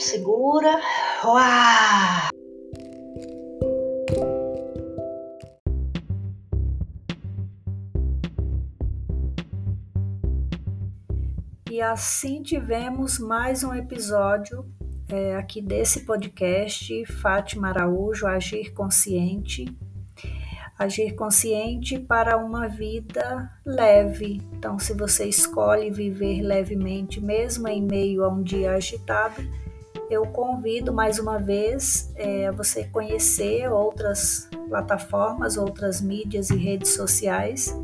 Segura. 0.00 0.80
Uau! 1.22 2.30
E 11.70 11.82
assim 11.82 12.42
tivemos 12.42 13.18
mais 13.18 13.62
um 13.62 13.74
episódio 13.74 14.64
é, 15.06 15.36
aqui 15.36 15.60
desse 15.60 16.06
podcast 16.06 17.04
Fátima 17.04 17.68
Araújo 17.68 18.26
Agir 18.26 18.72
Consciente. 18.72 19.66
Agir 20.78 21.14
consciente 21.14 21.98
para 21.98 22.38
uma 22.38 22.66
vida 22.66 23.50
leve. 23.66 24.40
Então, 24.54 24.78
se 24.78 24.94
você 24.94 25.26
escolhe 25.28 25.90
viver 25.90 26.40
levemente, 26.40 27.20
mesmo 27.20 27.68
em 27.68 27.82
meio 27.82 28.24
a 28.24 28.30
um 28.30 28.42
dia 28.42 28.72
agitado, 28.72 29.42
eu 30.10 30.26
convido 30.26 30.92
mais 30.92 31.20
uma 31.20 31.38
vez 31.38 32.12
é, 32.16 32.50
você 32.50 32.84
conhecer 32.84 33.70
outras 33.70 34.48
plataformas, 34.68 35.56
outras 35.56 36.00
mídias 36.00 36.50
e 36.50 36.56
redes 36.56 36.90
sociais 36.94 37.78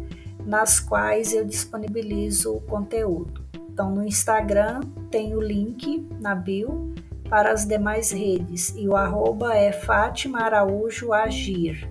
nas 0.44 0.80
quais 0.80 1.32
eu 1.32 1.44
disponibilizo 1.44 2.56
o 2.56 2.60
conteúdo. 2.60 3.44
Então, 3.70 3.90
no 3.90 4.04
Instagram 4.04 4.80
tem 5.10 5.36
o 5.36 5.40
link 5.40 6.06
na 6.20 6.34
bio 6.34 6.92
para 7.28 7.52
as 7.52 7.64
demais 7.64 8.10
redes 8.10 8.74
e 8.76 8.88
o 8.88 8.96
arroba 8.96 9.54
é 9.56 9.72
Fátima 9.72 10.40
Araújo 10.40 11.12
Agir. 11.12 11.88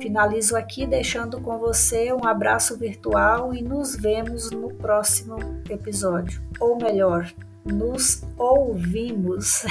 Finalizo 0.00 0.56
aqui 0.56 0.86
deixando 0.86 1.40
com 1.40 1.58
você 1.58 2.12
um 2.12 2.24
abraço 2.26 2.76
virtual 2.76 3.54
e 3.54 3.62
nos 3.62 3.94
vemos 3.94 4.50
no 4.50 4.68
próximo 4.74 5.36
episódio. 5.68 6.42
Ou 6.58 6.76
melhor, 6.76 7.32
nos 7.64 8.22
ouvimos 8.36 9.64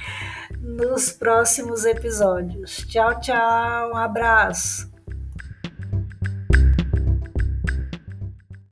nos 0.60 1.10
próximos 1.10 1.84
episódios. 1.84 2.84
Tchau, 2.88 3.18
tchau, 3.20 3.90
um 3.92 3.96
abraço. 3.96 4.91